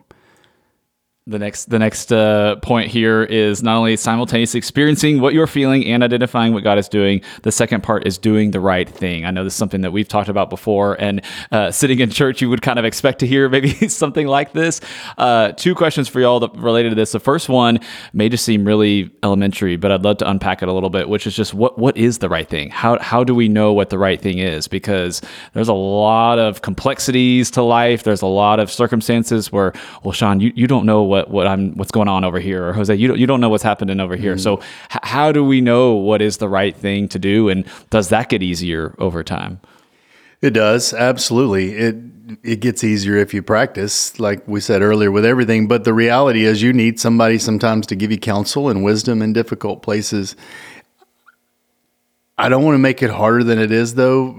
the 1.29 1.39
next 1.39 1.65
the 1.65 1.77
next 1.77 2.11
uh, 2.11 2.55
point 2.57 2.89
here 2.89 3.23
is 3.23 3.61
not 3.61 3.77
only 3.77 3.95
simultaneously 3.95 4.57
experiencing 4.57 5.21
what 5.21 5.33
you're 5.33 5.47
feeling 5.47 5.85
and 5.85 6.03
identifying 6.03 6.53
what 6.53 6.63
God 6.63 6.77
is 6.79 6.89
doing. 6.89 7.21
The 7.43 7.51
second 7.51 7.83
part 7.83 8.07
is 8.07 8.17
doing 8.17 8.51
the 8.51 8.59
right 8.59 8.89
thing. 8.89 9.25
I 9.25 9.31
know 9.31 9.43
this 9.43 9.53
is 9.53 9.57
something 9.57 9.81
that 9.81 9.91
we've 9.91 10.07
talked 10.07 10.29
about 10.29 10.49
before, 10.49 10.99
and 10.99 11.21
uh, 11.51 11.71
sitting 11.71 11.99
in 11.99 12.09
church, 12.09 12.41
you 12.41 12.49
would 12.49 12.61
kind 12.63 12.79
of 12.79 12.85
expect 12.85 13.19
to 13.19 13.27
hear 13.27 13.47
maybe 13.47 13.69
something 13.87 14.25
like 14.25 14.53
this. 14.53 14.81
Uh, 15.17 15.51
two 15.51 15.75
questions 15.75 16.07
for 16.07 16.19
y'all 16.19 16.39
that 16.39 16.55
related 16.55 16.89
to 16.89 16.95
this. 16.95 17.11
The 17.11 17.19
first 17.19 17.47
one 17.47 17.79
may 18.11 18.27
just 18.27 18.43
seem 18.43 18.65
really 18.65 19.11
elementary, 19.21 19.75
but 19.75 19.91
I'd 19.91 20.03
love 20.03 20.17
to 20.17 20.29
unpack 20.29 20.63
it 20.63 20.67
a 20.67 20.73
little 20.73 20.89
bit, 20.89 21.09
which 21.09 21.27
is 21.27 21.35
just 21.35 21.53
what 21.53 21.77
what 21.77 21.95
is 21.95 22.17
the 22.17 22.29
right 22.29 22.47
thing? 22.49 22.69
How 22.71 22.97
how 22.99 23.23
do 23.23 23.35
we 23.35 23.47
know 23.47 23.71
what 23.71 23.91
the 23.91 23.99
right 23.99 24.19
thing 24.19 24.39
is? 24.39 24.67
Because 24.67 25.21
there's 25.53 25.67
a 25.67 25.73
lot 25.73 26.39
of 26.39 26.63
complexities 26.63 27.51
to 27.51 27.61
life. 27.61 28.01
There's 28.03 28.23
a 28.23 28.27
lot 28.27 28.59
of 28.59 28.71
circumstances 28.71 29.51
where, 29.51 29.73
well, 30.03 30.11
Shawn, 30.11 30.39
you, 30.39 30.51
you 30.55 30.65
don't 30.65 30.85
know 30.85 31.03
what 31.03 31.18
what 31.27 31.29
what 31.39 31.47
I'm 31.47 31.75
what's 31.75 31.91
going 31.91 32.07
on 32.07 32.23
over 32.23 32.39
here, 32.39 32.69
or 32.69 32.73
Jose, 32.73 32.93
you 32.95 33.07
don't 33.07 33.19
you 33.19 33.27
don't 33.27 33.41
know 33.41 33.49
what's 33.49 33.63
happening 33.63 33.99
over 33.99 34.15
here. 34.15 34.33
Mm-hmm. 34.33 34.41
So 34.41 34.59
h- 34.91 34.99
how 35.03 35.31
do 35.31 35.43
we 35.43 35.61
know 35.61 35.93
what 35.93 36.21
is 36.21 36.37
the 36.37 36.49
right 36.49 36.75
thing 36.75 37.07
to 37.09 37.19
do, 37.19 37.49
and 37.49 37.65
does 37.89 38.09
that 38.09 38.29
get 38.29 38.43
easier 38.43 38.95
over 38.99 39.23
time? 39.23 39.59
It 40.41 40.51
does 40.51 40.93
absolutely. 40.93 41.75
It 41.75 41.95
it 42.43 42.59
gets 42.59 42.83
easier 42.83 43.17
if 43.17 43.33
you 43.33 43.41
practice, 43.41 44.19
like 44.19 44.47
we 44.47 44.61
said 44.61 44.81
earlier, 44.81 45.11
with 45.11 45.25
everything. 45.25 45.67
But 45.67 45.83
the 45.83 45.93
reality 45.93 46.45
is, 46.45 46.61
you 46.61 46.73
need 46.73 46.99
somebody 46.99 47.37
sometimes 47.39 47.87
to 47.87 47.95
give 47.95 48.11
you 48.11 48.19
counsel 48.19 48.69
and 48.69 48.83
wisdom 48.83 49.21
in 49.21 49.33
difficult 49.33 49.81
places. 49.81 50.35
I 52.39 52.47
don't 52.47 52.63
want 52.63 52.75
to 52.75 52.79
make 52.79 53.03
it 53.03 53.09
harder 53.09 53.43
than 53.43 53.59
it 53.59 53.69
is, 53.69 53.95
though 53.95 54.33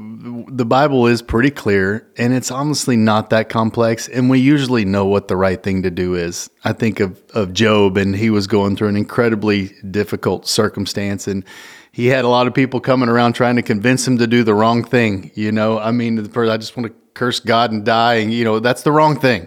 the 0.48 0.64
Bible 0.64 1.06
is 1.06 1.20
pretty 1.20 1.50
clear 1.50 2.10
and 2.16 2.32
it's 2.32 2.50
honestly 2.50 2.96
not 2.96 3.28
that 3.28 3.50
complex. 3.50 4.08
And 4.08 4.30
we 4.30 4.38
usually 4.38 4.86
know 4.86 5.04
what 5.04 5.28
the 5.28 5.36
right 5.36 5.62
thing 5.62 5.82
to 5.82 5.90
do 5.90 6.14
is. 6.14 6.48
I 6.64 6.72
think 6.72 7.00
of, 7.00 7.20
of 7.34 7.52
Job 7.52 7.98
and 7.98 8.16
he 8.16 8.30
was 8.30 8.46
going 8.46 8.76
through 8.76 8.88
an 8.88 8.96
incredibly 8.96 9.74
difficult 9.90 10.46
circumstance 10.46 11.28
and 11.28 11.44
he 11.92 12.06
had 12.06 12.24
a 12.24 12.28
lot 12.28 12.46
of 12.46 12.54
people 12.54 12.80
coming 12.80 13.10
around 13.10 13.34
trying 13.34 13.56
to 13.56 13.62
convince 13.62 14.06
him 14.06 14.16
to 14.16 14.26
do 14.26 14.44
the 14.44 14.54
wrong 14.54 14.82
thing. 14.82 15.30
You 15.34 15.52
know, 15.52 15.78
I 15.78 15.90
mean, 15.90 16.18
I 16.18 16.56
just 16.56 16.78
want 16.78 16.86
to 16.86 16.94
curse 17.12 17.38
God 17.38 17.70
and 17.70 17.84
die. 17.84 18.14
And, 18.14 18.32
you 18.32 18.44
know, 18.44 18.60
that's 18.60 18.82
the 18.82 18.92
wrong 18.92 19.20
thing. 19.20 19.46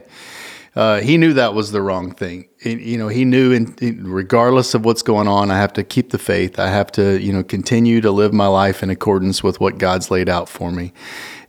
Uh, 0.76 1.02
he 1.02 1.18
knew 1.18 1.34
that 1.34 1.54
was 1.56 1.72
the 1.72 1.82
wrong 1.82 2.12
thing. 2.12 2.50
You 2.64 2.98
know, 2.98 3.08
he 3.08 3.26
knew, 3.26 3.66
regardless 4.02 4.74
of 4.74 4.86
what's 4.86 5.02
going 5.02 5.28
on, 5.28 5.52
I 5.52 5.58
have 5.58 5.74
to 5.74 5.84
keep 5.84 6.12
the 6.12 6.18
faith. 6.18 6.60
I 6.60 6.68
have 6.68 6.92
to, 6.94 7.20
you 7.20 7.34
know, 7.34 7.44
continue 7.44 8.02
to 8.02 8.12
live 8.12 8.34
my 8.34 8.48
life 8.48 8.84
in 8.84 8.90
accordance 8.90 9.44
with 9.44 9.60
what 9.60 9.78
God's 9.78 10.10
laid 10.10 10.30
out 10.30 10.50
for 10.50 10.72
me. 10.72 10.94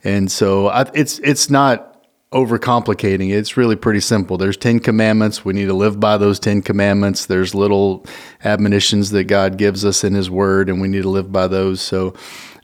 And 0.03 0.31
so 0.31 0.68
I, 0.68 0.90
it's 0.94 1.18
it's 1.20 1.48
not 1.48 1.90
overcomplicating 2.33 3.31
it. 3.31 3.37
It's 3.37 3.57
really 3.57 3.77
pretty 3.77 4.00
simple. 4.00 4.37
There's 4.37 4.57
ten 4.57 4.81
commandments. 4.81 5.44
We 5.44 5.53
need 5.53 5.66
to 5.66 5.74
live 5.74 6.00
by 6.00 6.18
those 6.18 6.38
ten 6.38 6.62
commandments. 6.62 7.27
There's 7.27 7.55
little 7.55 8.05
admonitions 8.44 9.11
that 9.11 9.24
God 9.24 9.57
gives 9.57 9.85
us 9.85 10.05
in 10.05 10.14
His 10.14 10.31
Word, 10.31 10.68
and 10.68 10.81
we 10.81 10.88
need 10.88 11.03
to 11.03 11.11
live 11.11 11.31
by 11.33 11.46
those. 11.46 11.81
So 11.81 12.14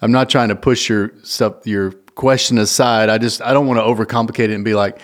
I'm 0.03 0.13
not 0.13 0.29
trying 0.29 0.49
to 0.49 0.57
push 0.57 0.89
your 0.89 1.13
stuff, 1.23 1.67
your 1.67 1.93
question 2.15 2.59
aside. 2.59 3.09
I 3.09 3.19
just 3.19 3.41
I 3.41 3.53
don't 3.53 3.67
want 3.67 3.79
to 3.79 3.85
overcomplicate 3.85 4.51
it 4.51 4.51
and 4.51 4.65
be 4.65 4.75
like 4.75 5.01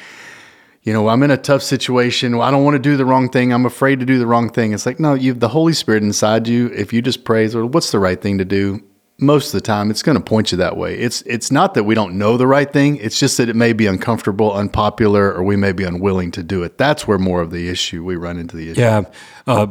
you 0.86 0.92
know, 0.92 1.08
I'm 1.08 1.24
in 1.24 1.32
a 1.32 1.36
tough 1.36 1.62
situation. 1.62 2.40
I 2.40 2.52
don't 2.52 2.62
want 2.62 2.76
to 2.76 2.78
do 2.78 2.96
the 2.96 3.04
wrong 3.04 3.28
thing. 3.28 3.52
I'm 3.52 3.66
afraid 3.66 3.98
to 3.98 4.06
do 4.06 4.20
the 4.20 4.26
wrong 4.26 4.48
thing. 4.48 4.72
It's 4.72 4.86
like, 4.86 5.00
no, 5.00 5.14
you 5.14 5.32
have 5.32 5.40
the 5.40 5.48
Holy 5.48 5.72
Spirit 5.72 6.04
inside 6.04 6.46
you. 6.46 6.68
If 6.68 6.92
you 6.92 7.02
just 7.02 7.24
praise, 7.24 7.56
or 7.56 7.66
what's 7.66 7.90
the 7.90 7.98
right 7.98 8.22
thing 8.22 8.38
to 8.38 8.44
do? 8.44 8.84
Most 9.18 9.46
of 9.48 9.52
the 9.52 9.62
time, 9.62 9.90
it's 9.90 10.02
going 10.02 10.16
to 10.16 10.22
point 10.22 10.52
you 10.52 10.58
that 10.58 10.76
way. 10.76 10.96
It's 10.96 11.22
it's 11.22 11.50
not 11.50 11.74
that 11.74 11.84
we 11.84 11.96
don't 11.96 12.16
know 12.16 12.36
the 12.36 12.46
right 12.46 12.72
thing. 12.72 12.98
It's 12.98 13.18
just 13.18 13.36
that 13.38 13.48
it 13.48 13.56
may 13.56 13.72
be 13.72 13.86
uncomfortable, 13.86 14.52
unpopular, 14.52 15.34
or 15.34 15.42
we 15.42 15.56
may 15.56 15.72
be 15.72 15.82
unwilling 15.82 16.30
to 16.32 16.44
do 16.44 16.62
it. 16.62 16.78
That's 16.78 17.08
where 17.08 17.18
more 17.18 17.40
of 17.40 17.50
the 17.50 17.68
issue 17.68 18.04
we 18.04 18.14
run 18.14 18.38
into 18.38 18.56
the 18.56 18.70
issue. 18.70 18.80
Yeah, 18.80 19.02
uh, 19.48 19.68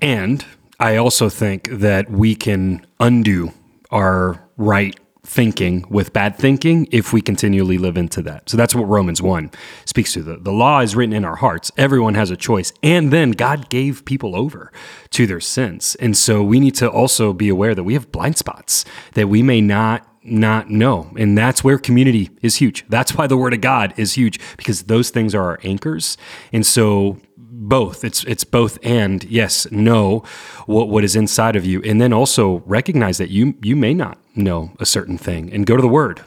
and 0.00 0.44
I 0.80 0.96
also 0.96 1.28
think 1.28 1.68
that 1.70 2.10
we 2.10 2.34
can 2.34 2.84
undo 2.98 3.52
our 3.92 4.42
right 4.56 4.98
thinking 5.24 5.84
with 5.88 6.12
bad 6.12 6.36
thinking 6.36 6.88
if 6.90 7.12
we 7.12 7.20
continually 7.20 7.78
live 7.78 7.96
into 7.96 8.22
that. 8.22 8.48
So 8.50 8.56
that's 8.56 8.74
what 8.74 8.88
Romans 8.88 9.22
1 9.22 9.50
speaks 9.84 10.12
to. 10.14 10.22
The, 10.22 10.36
the 10.36 10.52
law 10.52 10.80
is 10.80 10.96
written 10.96 11.12
in 11.12 11.24
our 11.24 11.36
hearts. 11.36 11.70
Everyone 11.76 12.14
has 12.14 12.30
a 12.30 12.36
choice. 12.36 12.72
And 12.82 13.12
then 13.12 13.30
God 13.30 13.68
gave 13.68 14.04
people 14.04 14.34
over 14.34 14.72
to 15.10 15.26
their 15.26 15.40
sins. 15.40 15.96
And 16.00 16.16
so 16.16 16.42
we 16.42 16.58
need 16.58 16.74
to 16.76 16.90
also 16.90 17.32
be 17.32 17.48
aware 17.48 17.74
that 17.74 17.84
we 17.84 17.94
have 17.94 18.10
blind 18.10 18.36
spots 18.36 18.84
that 19.14 19.28
we 19.28 19.42
may 19.42 19.60
not 19.60 20.08
not 20.24 20.70
know. 20.70 21.12
And 21.18 21.36
that's 21.36 21.64
where 21.64 21.78
community 21.78 22.30
is 22.42 22.56
huge. 22.56 22.84
That's 22.88 23.16
why 23.16 23.26
the 23.26 23.36
word 23.36 23.54
of 23.54 23.60
God 23.60 23.92
is 23.96 24.12
huge 24.12 24.38
because 24.56 24.84
those 24.84 25.10
things 25.10 25.34
are 25.34 25.42
our 25.42 25.58
anchors. 25.64 26.16
And 26.52 26.64
so 26.64 27.18
both. 27.36 28.04
It's 28.04 28.24
it's 28.24 28.44
both 28.44 28.78
and 28.82 29.24
yes, 29.24 29.70
know 29.70 30.24
what 30.66 30.88
what 30.88 31.04
is 31.04 31.16
inside 31.16 31.56
of 31.56 31.64
you, 31.64 31.82
and 31.82 32.00
then 32.00 32.12
also 32.12 32.62
recognize 32.66 33.18
that 33.18 33.30
you 33.30 33.54
you 33.62 33.76
may 33.76 33.94
not 33.94 34.18
know 34.34 34.72
a 34.78 34.86
certain 34.86 35.18
thing, 35.18 35.52
and 35.52 35.66
go 35.66 35.76
to 35.76 35.82
the 35.82 35.88
Word 35.88 36.22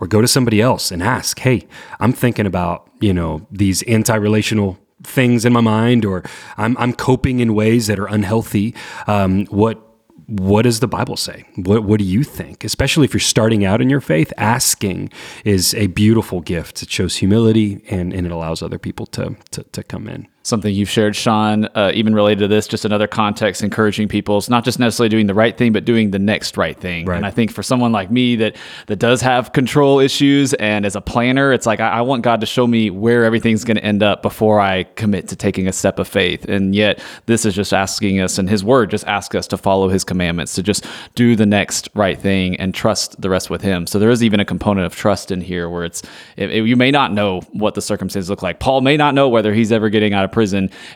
or 0.00 0.06
go 0.06 0.20
to 0.20 0.28
somebody 0.28 0.60
else 0.60 0.90
and 0.90 1.02
ask, 1.02 1.38
"Hey, 1.40 1.66
I'm 1.98 2.12
thinking 2.12 2.46
about 2.46 2.88
you 3.00 3.12
know 3.12 3.46
these 3.50 3.82
anti-relational." 3.82 4.78
things 5.02 5.46
in 5.46 5.52
my 5.54 5.62
mind 5.62 6.04
or 6.04 6.22
I'm, 6.58 6.76
I'm 6.76 6.92
coping 6.92 7.40
in 7.40 7.54
ways 7.54 7.86
that 7.86 7.98
are 7.98 8.06
unhealthy 8.06 8.74
um, 9.06 9.46
what 9.46 9.80
what 10.30 10.62
does 10.62 10.78
the 10.78 10.86
Bible 10.86 11.16
say? 11.16 11.44
What, 11.56 11.82
what 11.82 11.98
do 11.98 12.04
you 12.04 12.22
think? 12.22 12.62
Especially 12.62 13.04
if 13.04 13.12
you're 13.12 13.20
starting 13.20 13.64
out 13.64 13.80
in 13.80 13.90
your 13.90 14.00
faith, 14.00 14.32
asking 14.36 15.10
is 15.44 15.74
a 15.74 15.88
beautiful 15.88 16.40
gift. 16.40 16.84
It 16.84 16.90
shows 16.90 17.16
humility 17.16 17.82
and, 17.90 18.12
and 18.12 18.26
it 18.26 18.30
allows 18.30 18.62
other 18.62 18.78
people 18.78 19.06
to, 19.06 19.36
to, 19.50 19.64
to 19.64 19.82
come 19.82 20.06
in 20.06 20.28
something 20.50 20.74
you've 20.74 20.90
shared, 20.90 21.16
Shawn, 21.16 21.64
uh, 21.74 21.92
even 21.94 22.14
related 22.14 22.40
to 22.40 22.48
this, 22.48 22.66
just 22.68 22.84
another 22.84 23.06
context, 23.06 23.62
encouraging 23.62 24.08
people. 24.08 24.36
It's 24.36 24.50
not 24.50 24.64
just 24.64 24.78
necessarily 24.78 25.08
doing 25.08 25.26
the 25.26 25.34
right 25.34 25.56
thing, 25.56 25.72
but 25.72 25.86
doing 25.86 26.10
the 26.10 26.18
next 26.18 26.58
right 26.58 26.78
thing. 26.78 27.06
Right. 27.06 27.16
And 27.16 27.24
I 27.24 27.30
think 27.30 27.50
for 27.52 27.62
someone 27.62 27.92
like 27.92 28.10
me 28.10 28.36
that 28.36 28.56
that 28.88 28.96
does 28.96 29.22
have 29.22 29.52
control 29.52 30.00
issues, 30.00 30.52
and 30.54 30.84
as 30.84 30.96
a 30.96 31.00
planner, 31.00 31.52
it's 31.52 31.64
like 31.64 31.80
I, 31.80 31.88
I 31.88 32.00
want 32.02 32.22
God 32.22 32.40
to 32.40 32.46
show 32.46 32.66
me 32.66 32.90
where 32.90 33.24
everything's 33.24 33.64
going 33.64 33.78
to 33.78 33.84
end 33.84 34.02
up 34.02 34.20
before 34.20 34.60
I 34.60 34.84
commit 34.84 35.28
to 35.28 35.36
taking 35.36 35.68
a 35.68 35.72
step 35.72 35.98
of 35.98 36.08
faith. 36.08 36.44
And 36.44 36.74
yet, 36.74 37.02
this 37.26 37.46
is 37.46 37.54
just 37.54 37.72
asking 37.72 38.20
us, 38.20 38.38
and 38.38 38.50
His 38.50 38.62
Word 38.62 38.90
just 38.90 39.06
asks 39.06 39.34
us 39.34 39.46
to 39.48 39.56
follow 39.56 39.88
His 39.88 40.04
commandments, 40.04 40.54
to 40.56 40.62
just 40.62 40.84
do 41.14 41.36
the 41.36 41.46
next 41.46 41.88
right 41.94 42.18
thing 42.18 42.56
and 42.56 42.74
trust 42.74 43.20
the 43.20 43.30
rest 43.30 43.50
with 43.50 43.62
Him. 43.62 43.86
So 43.86 43.98
there 43.98 44.10
is 44.10 44.22
even 44.22 44.40
a 44.40 44.44
component 44.44 44.86
of 44.86 44.94
trust 44.94 45.30
in 45.30 45.40
here, 45.40 45.70
where 45.70 45.84
it's 45.84 46.02
it, 46.36 46.50
it, 46.50 46.66
you 46.66 46.76
may 46.76 46.90
not 46.90 47.12
know 47.12 47.40
what 47.52 47.74
the 47.74 47.82
circumstances 47.82 48.28
look 48.28 48.42
like. 48.42 48.58
Paul 48.58 48.80
may 48.80 48.96
not 48.96 49.14
know 49.14 49.28
whether 49.28 49.54
he's 49.54 49.70
ever 49.70 49.88
getting 49.90 50.12
out 50.12 50.24
of 50.24 50.32
prison, 50.32 50.39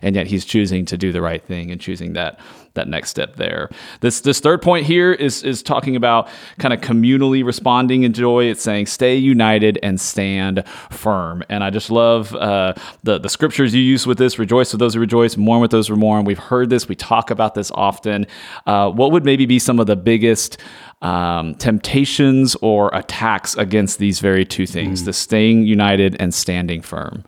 and 0.03 0.17
yet 0.17 0.27
he's 0.27 0.45
choosing 0.45 0.85
to 0.87 0.97
do 0.97 1.13
the 1.13 1.21
right 1.21 1.43
thing 1.43 1.71
and 1.71 1.81
choosing 1.81 2.15
that 2.15 2.41
that 2.75 2.89
next 2.89 3.11
step 3.11 3.37
there. 3.37 3.71
This 4.01 4.21
this 4.21 4.41
third 4.41 4.61
point 4.61 4.87
here 4.87 5.13
is 5.13 5.43
is 5.43 5.63
talking 5.63 5.97
about 5.97 6.29
kind 6.59 6.75
of 6.75 6.81
communally 6.81 7.45
responding 7.45 8.03
in 8.03 8.13
joy. 8.13 8.45
It's 8.45 8.63
saying 8.63 8.87
stay 8.87 9.17
united 9.17 9.79
and 9.83 10.01
stand 10.01 10.65
firm. 10.91 11.43
And 11.49 11.65
I 11.65 11.71
just 11.71 11.91
love 11.91 12.35
uh, 12.35 12.75
the 13.03 13.19
the 13.19 13.29
scriptures 13.29 13.75
you 13.75 13.83
use 13.83 14.07
with 14.07 14.19
this. 14.19 14.39
Rejoice 14.39 14.73
with 14.73 14.81
those 14.81 14.95
who 14.95 15.01
rejoice, 15.01 15.37
mourn 15.37 15.61
with 15.61 15.71
those 15.71 15.89
who 15.89 15.97
mourn. 15.97 16.25
We've 16.25 16.39
heard 16.39 16.71
this. 16.71 16.89
We 16.89 16.97
talk 16.97 17.31
about 17.31 17.55
this 17.55 17.71
often. 17.75 18.27
Uh, 18.67 18.91
what 18.91 19.13
would 19.13 19.25
maybe 19.25 19.47
be 19.47 19.59
some 19.59 19.79
of 19.79 19.87
the 19.87 19.97
biggest 19.97 20.59
um, 21.03 21.55
temptations 21.57 22.57
or 22.57 22.91
attacks 22.93 23.57
against 23.57 23.99
these 23.99 24.19
very 24.19 24.45
two 24.45 24.67
things: 24.67 25.03
mm. 25.03 25.05
the 25.07 25.13
staying 25.13 25.65
united 25.65 26.17
and 26.19 26.35
standing 26.35 26.83
firm? 26.83 27.25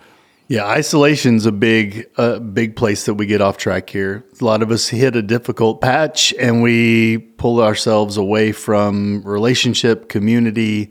Yeah, 0.48 0.64
isolation's 0.64 1.44
a 1.44 1.50
big, 1.50 2.08
uh, 2.16 2.38
big 2.38 2.76
place 2.76 3.06
that 3.06 3.14
we 3.14 3.26
get 3.26 3.40
off 3.40 3.56
track 3.56 3.90
here. 3.90 4.24
A 4.40 4.44
lot 4.44 4.62
of 4.62 4.70
us 4.70 4.86
hit 4.86 5.16
a 5.16 5.22
difficult 5.22 5.80
patch 5.80 6.32
and 6.38 6.62
we 6.62 7.18
pull 7.18 7.60
ourselves 7.60 8.16
away 8.16 8.52
from 8.52 9.22
relationship, 9.24 10.08
community, 10.08 10.90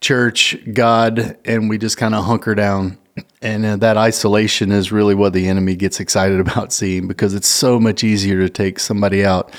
church, 0.00 0.56
God, 0.72 1.38
and 1.44 1.68
we 1.68 1.78
just 1.78 1.96
kind 1.96 2.12
of 2.12 2.24
hunker 2.24 2.56
down. 2.56 2.98
And 3.40 3.64
uh, 3.64 3.76
that 3.76 3.96
isolation 3.96 4.72
is 4.72 4.90
really 4.90 5.14
what 5.14 5.32
the 5.32 5.46
enemy 5.46 5.76
gets 5.76 6.00
excited 6.00 6.40
about 6.48 6.72
seeing 6.72 7.06
because 7.06 7.34
it's 7.34 7.48
so 7.48 7.78
much 7.78 8.02
easier 8.02 8.40
to 8.40 8.50
take 8.50 8.80
somebody 8.80 9.24
out. 9.24 9.54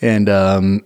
And 0.00 0.30
um, 0.30 0.80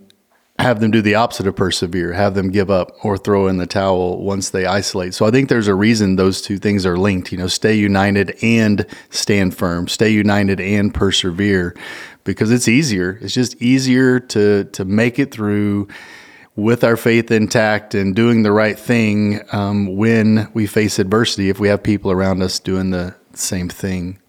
have 0.59 0.79
them 0.79 0.89
do 0.89 1.01
the 1.01 1.15
opposite 1.15 1.47
of 1.47 1.55
persevere, 1.55 2.13
have 2.13 2.33
them 2.33 2.49
give 2.49 2.69
up 2.69 2.91
or 3.03 3.17
throw 3.17 3.47
in 3.47 3.57
the 3.57 3.67
towel 3.67 4.21
once 4.21 4.49
they 4.49 4.65
isolate. 4.65 5.13
So 5.13 5.25
I 5.25 5.31
think 5.31 5.49
there's 5.49 5.67
a 5.67 5.75
reason 5.75 6.15
those 6.15 6.41
two 6.41 6.57
things 6.57 6.85
are 6.85 6.97
linked, 6.97 7.31
you 7.31 7.37
know, 7.37 7.47
stay 7.47 7.73
united 7.73 8.37
and 8.41 8.85
stand 9.09 9.55
firm, 9.55 9.87
stay 9.87 10.09
united 10.09 10.61
and 10.61 10.93
persevere 10.93 11.75
because 12.23 12.51
it's 12.51 12.69
easier. 12.69 13.19
It's 13.21 13.33
just 13.33 13.61
easier 13.61 14.19
to 14.19 14.63
to 14.63 14.85
make 14.85 15.19
it 15.19 15.31
through 15.31 15.89
with 16.55 16.85
our 16.85 16.95
faith 16.95 17.31
intact 17.31 17.93
and 17.93 18.15
doing 18.15 18.43
the 18.43 18.51
right 18.51 18.79
thing 18.79 19.41
um, 19.51 19.97
when 19.97 20.49
we 20.53 20.65
face 20.65 20.99
adversity 20.99 21.49
if 21.49 21.59
we 21.59 21.67
have 21.67 21.83
people 21.83 22.11
around 22.11 22.41
us 22.41 22.59
doing 22.59 22.91
the 22.91 23.13
same 23.33 23.67
thing. 23.67 24.19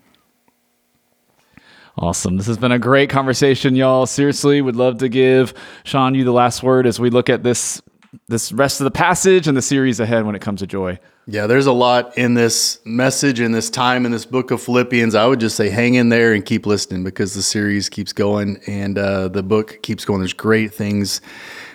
Awesome. 1.98 2.36
This 2.36 2.46
has 2.46 2.58
been 2.58 2.72
a 2.72 2.78
great 2.78 3.08
conversation, 3.08 3.74
y'all. 3.74 4.04
Seriously, 4.04 4.60
would 4.60 4.76
love 4.76 4.98
to 4.98 5.08
give 5.08 5.54
Shawn 5.84 6.14
you 6.14 6.24
the 6.24 6.32
last 6.32 6.62
word 6.62 6.86
as 6.86 7.00
we 7.00 7.08
look 7.08 7.30
at 7.30 7.42
this 7.42 7.80
this 8.28 8.50
rest 8.52 8.80
of 8.80 8.84
the 8.84 8.90
passage 8.90 9.46
and 9.46 9.56
the 9.56 9.62
series 9.62 10.00
ahead 10.00 10.24
when 10.24 10.34
it 10.34 10.40
comes 10.40 10.60
to 10.60 10.66
joy. 10.66 10.98
Yeah, 11.26 11.46
there's 11.46 11.66
a 11.66 11.72
lot 11.72 12.16
in 12.16 12.34
this 12.34 12.80
message, 12.84 13.40
in 13.40 13.52
this 13.52 13.68
time, 13.68 14.06
in 14.06 14.12
this 14.12 14.24
book 14.24 14.50
of 14.50 14.62
Philippians. 14.62 15.14
I 15.14 15.26
would 15.26 15.40
just 15.40 15.56
say 15.56 15.68
hang 15.68 15.94
in 15.94 16.08
there 16.08 16.32
and 16.32 16.44
keep 16.44 16.66
listening 16.66 17.04
because 17.04 17.34
the 17.34 17.42
series 17.42 17.88
keeps 17.88 18.12
going 18.12 18.60
and 18.66 18.96
uh, 18.96 19.28
the 19.28 19.42
book 19.42 19.82
keeps 19.82 20.04
going. 20.04 20.20
There's 20.20 20.32
great 20.32 20.72
things. 20.72 21.20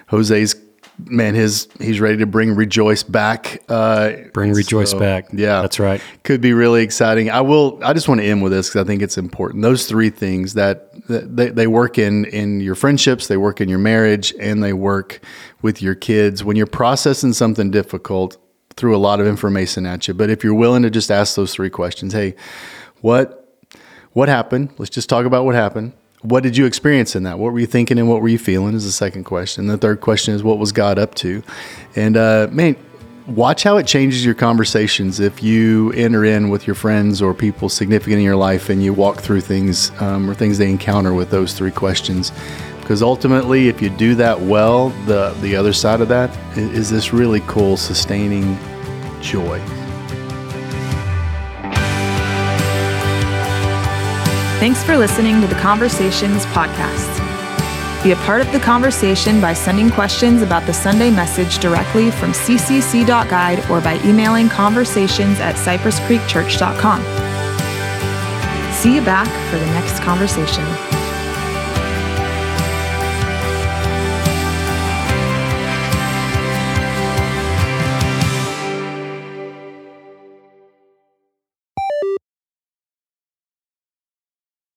Jose's 0.07 0.55
man, 0.97 1.35
his 1.35 1.67
he's 1.79 1.99
ready 1.99 2.17
to 2.17 2.25
bring 2.25 2.55
Rejoice 2.55 3.03
back. 3.03 3.61
Uh, 3.69 4.11
Bring 4.33 4.53
Rejoice 4.53 4.91
so, 4.91 4.99
back. 4.99 5.27
Yeah, 5.31 5.61
That's 5.61 5.79
right. 5.79 6.01
Could 6.23 6.41
be 6.41 6.53
really 6.53 6.83
exciting. 6.83 7.29
I 7.29 7.41
will. 7.41 7.79
I 7.83 7.93
just 7.93 8.07
want 8.07 8.21
to 8.21 8.27
end 8.27 8.43
with 8.43 8.51
this 8.51 8.69
because 8.69 8.83
I 8.83 8.87
think 8.87 9.01
it's 9.01 9.17
important. 9.17 9.63
Those 9.63 9.87
three 9.87 10.09
things 10.09 10.53
that, 10.55 11.07
that 11.07 11.35
they, 11.35 11.49
they 11.49 11.67
work 11.67 11.97
in 11.97 12.25
in 12.25 12.59
your 12.59 12.75
friendships, 12.75 13.27
they 13.27 13.37
work 13.37 13.61
in 13.61 13.69
your 13.69 13.79
marriage, 13.79 14.33
and 14.39 14.63
they 14.63 14.73
work 14.73 15.21
with 15.61 15.81
your 15.81 15.95
kids. 15.95 16.43
When 16.43 16.55
you're 16.55 16.67
processing 16.67 17.33
something 17.33 17.71
difficult, 17.71 18.37
threw 18.75 18.95
a 18.95 18.99
lot 18.99 19.19
of 19.19 19.27
information 19.27 19.85
at 19.85 20.07
you. 20.07 20.13
But 20.13 20.29
if 20.29 20.43
you're 20.43 20.53
willing 20.53 20.83
to 20.83 20.89
just 20.89 21.11
ask 21.11 21.35
those 21.35 21.53
three 21.53 21.69
questions, 21.69 22.13
hey, 22.13 22.35
what 23.01 23.37
what 24.13 24.29
happened? 24.29 24.73
Let's 24.77 24.89
just 24.89 25.09
talk 25.09 25.25
about 25.25 25.45
what 25.45 25.55
happened. 25.55 25.93
What 26.21 26.43
did 26.43 26.55
you 26.55 26.65
experience 26.65 27.15
in 27.15 27.23
that? 27.23 27.39
What 27.39 27.51
were 27.51 27.59
you 27.59 27.65
thinking 27.65 27.97
and 27.97 28.07
what 28.07 28.21
were 28.21 28.27
you 28.27 28.37
feeling? 28.37 28.75
Is 28.75 28.85
the 28.85 28.91
second 28.91 29.23
question. 29.23 29.67
The 29.67 29.77
third 29.77 30.01
question 30.01 30.35
is 30.35 30.43
what 30.43 30.59
was 30.59 30.71
God 30.71 30.99
up 30.99 31.15
to? 31.15 31.41
And 31.95 32.15
uh, 32.15 32.47
man, 32.51 32.75
watch 33.27 33.63
how 33.63 33.77
it 33.77 33.87
changes 33.87 34.25
your 34.25 34.33
conversations 34.33 35.19
if 35.19 35.41
you 35.41 35.91
enter 35.93 36.25
in 36.25 36.49
with 36.49 36.67
your 36.67 36.75
friends 36.75 37.21
or 37.21 37.33
people 37.33 37.69
significant 37.69 38.17
in 38.17 38.23
your 38.23 38.35
life 38.35 38.69
and 38.69 38.83
you 38.83 38.93
walk 38.93 39.17
through 39.17 39.41
things 39.41 39.91
um, 40.01 40.29
or 40.29 40.33
things 40.33 40.57
they 40.57 40.69
encounter 40.69 41.13
with 41.13 41.29
those 41.29 41.53
three 41.53 41.71
questions 41.71 42.31
because 42.79 43.01
ultimately 43.01 43.67
if 43.67 43.81
you 43.81 43.89
do 43.89 44.15
that 44.15 44.39
well 44.39 44.89
the 45.05 45.35
the 45.41 45.55
other 45.55 45.71
side 45.71 46.01
of 46.01 46.07
that 46.07 46.35
is, 46.57 46.71
is 46.71 46.89
this 46.89 47.13
really 47.13 47.41
cool 47.41 47.77
sustaining 47.77 48.57
joy 49.21 49.59
Thanks 54.61 54.83
for 54.83 54.95
listening 54.95 55.41
to 55.41 55.47
the 55.47 55.55
Conversations 55.55 56.45
podcast. 56.45 57.17
Be 58.03 58.11
a 58.11 58.15
part 58.17 58.41
of 58.41 58.51
the 58.51 58.59
conversation 58.59 59.41
by 59.41 59.53
sending 59.53 59.89
questions 59.89 60.43
about 60.43 60.67
the 60.67 60.71
Sunday 60.71 61.09
message 61.09 61.57
directly 61.57 62.11
from 62.11 62.31
ccc.guide 62.31 63.67
or 63.71 63.81
by 63.81 63.99
emailing 64.05 64.49
conversations 64.49 65.39
at 65.39 65.55
cypresscreekchurch.com. 65.55 67.01
See 68.71 68.93
you 68.93 69.01
back 69.01 69.27
for 69.49 69.57
the 69.57 69.65
next 69.65 69.99
conversation. 70.03 71.00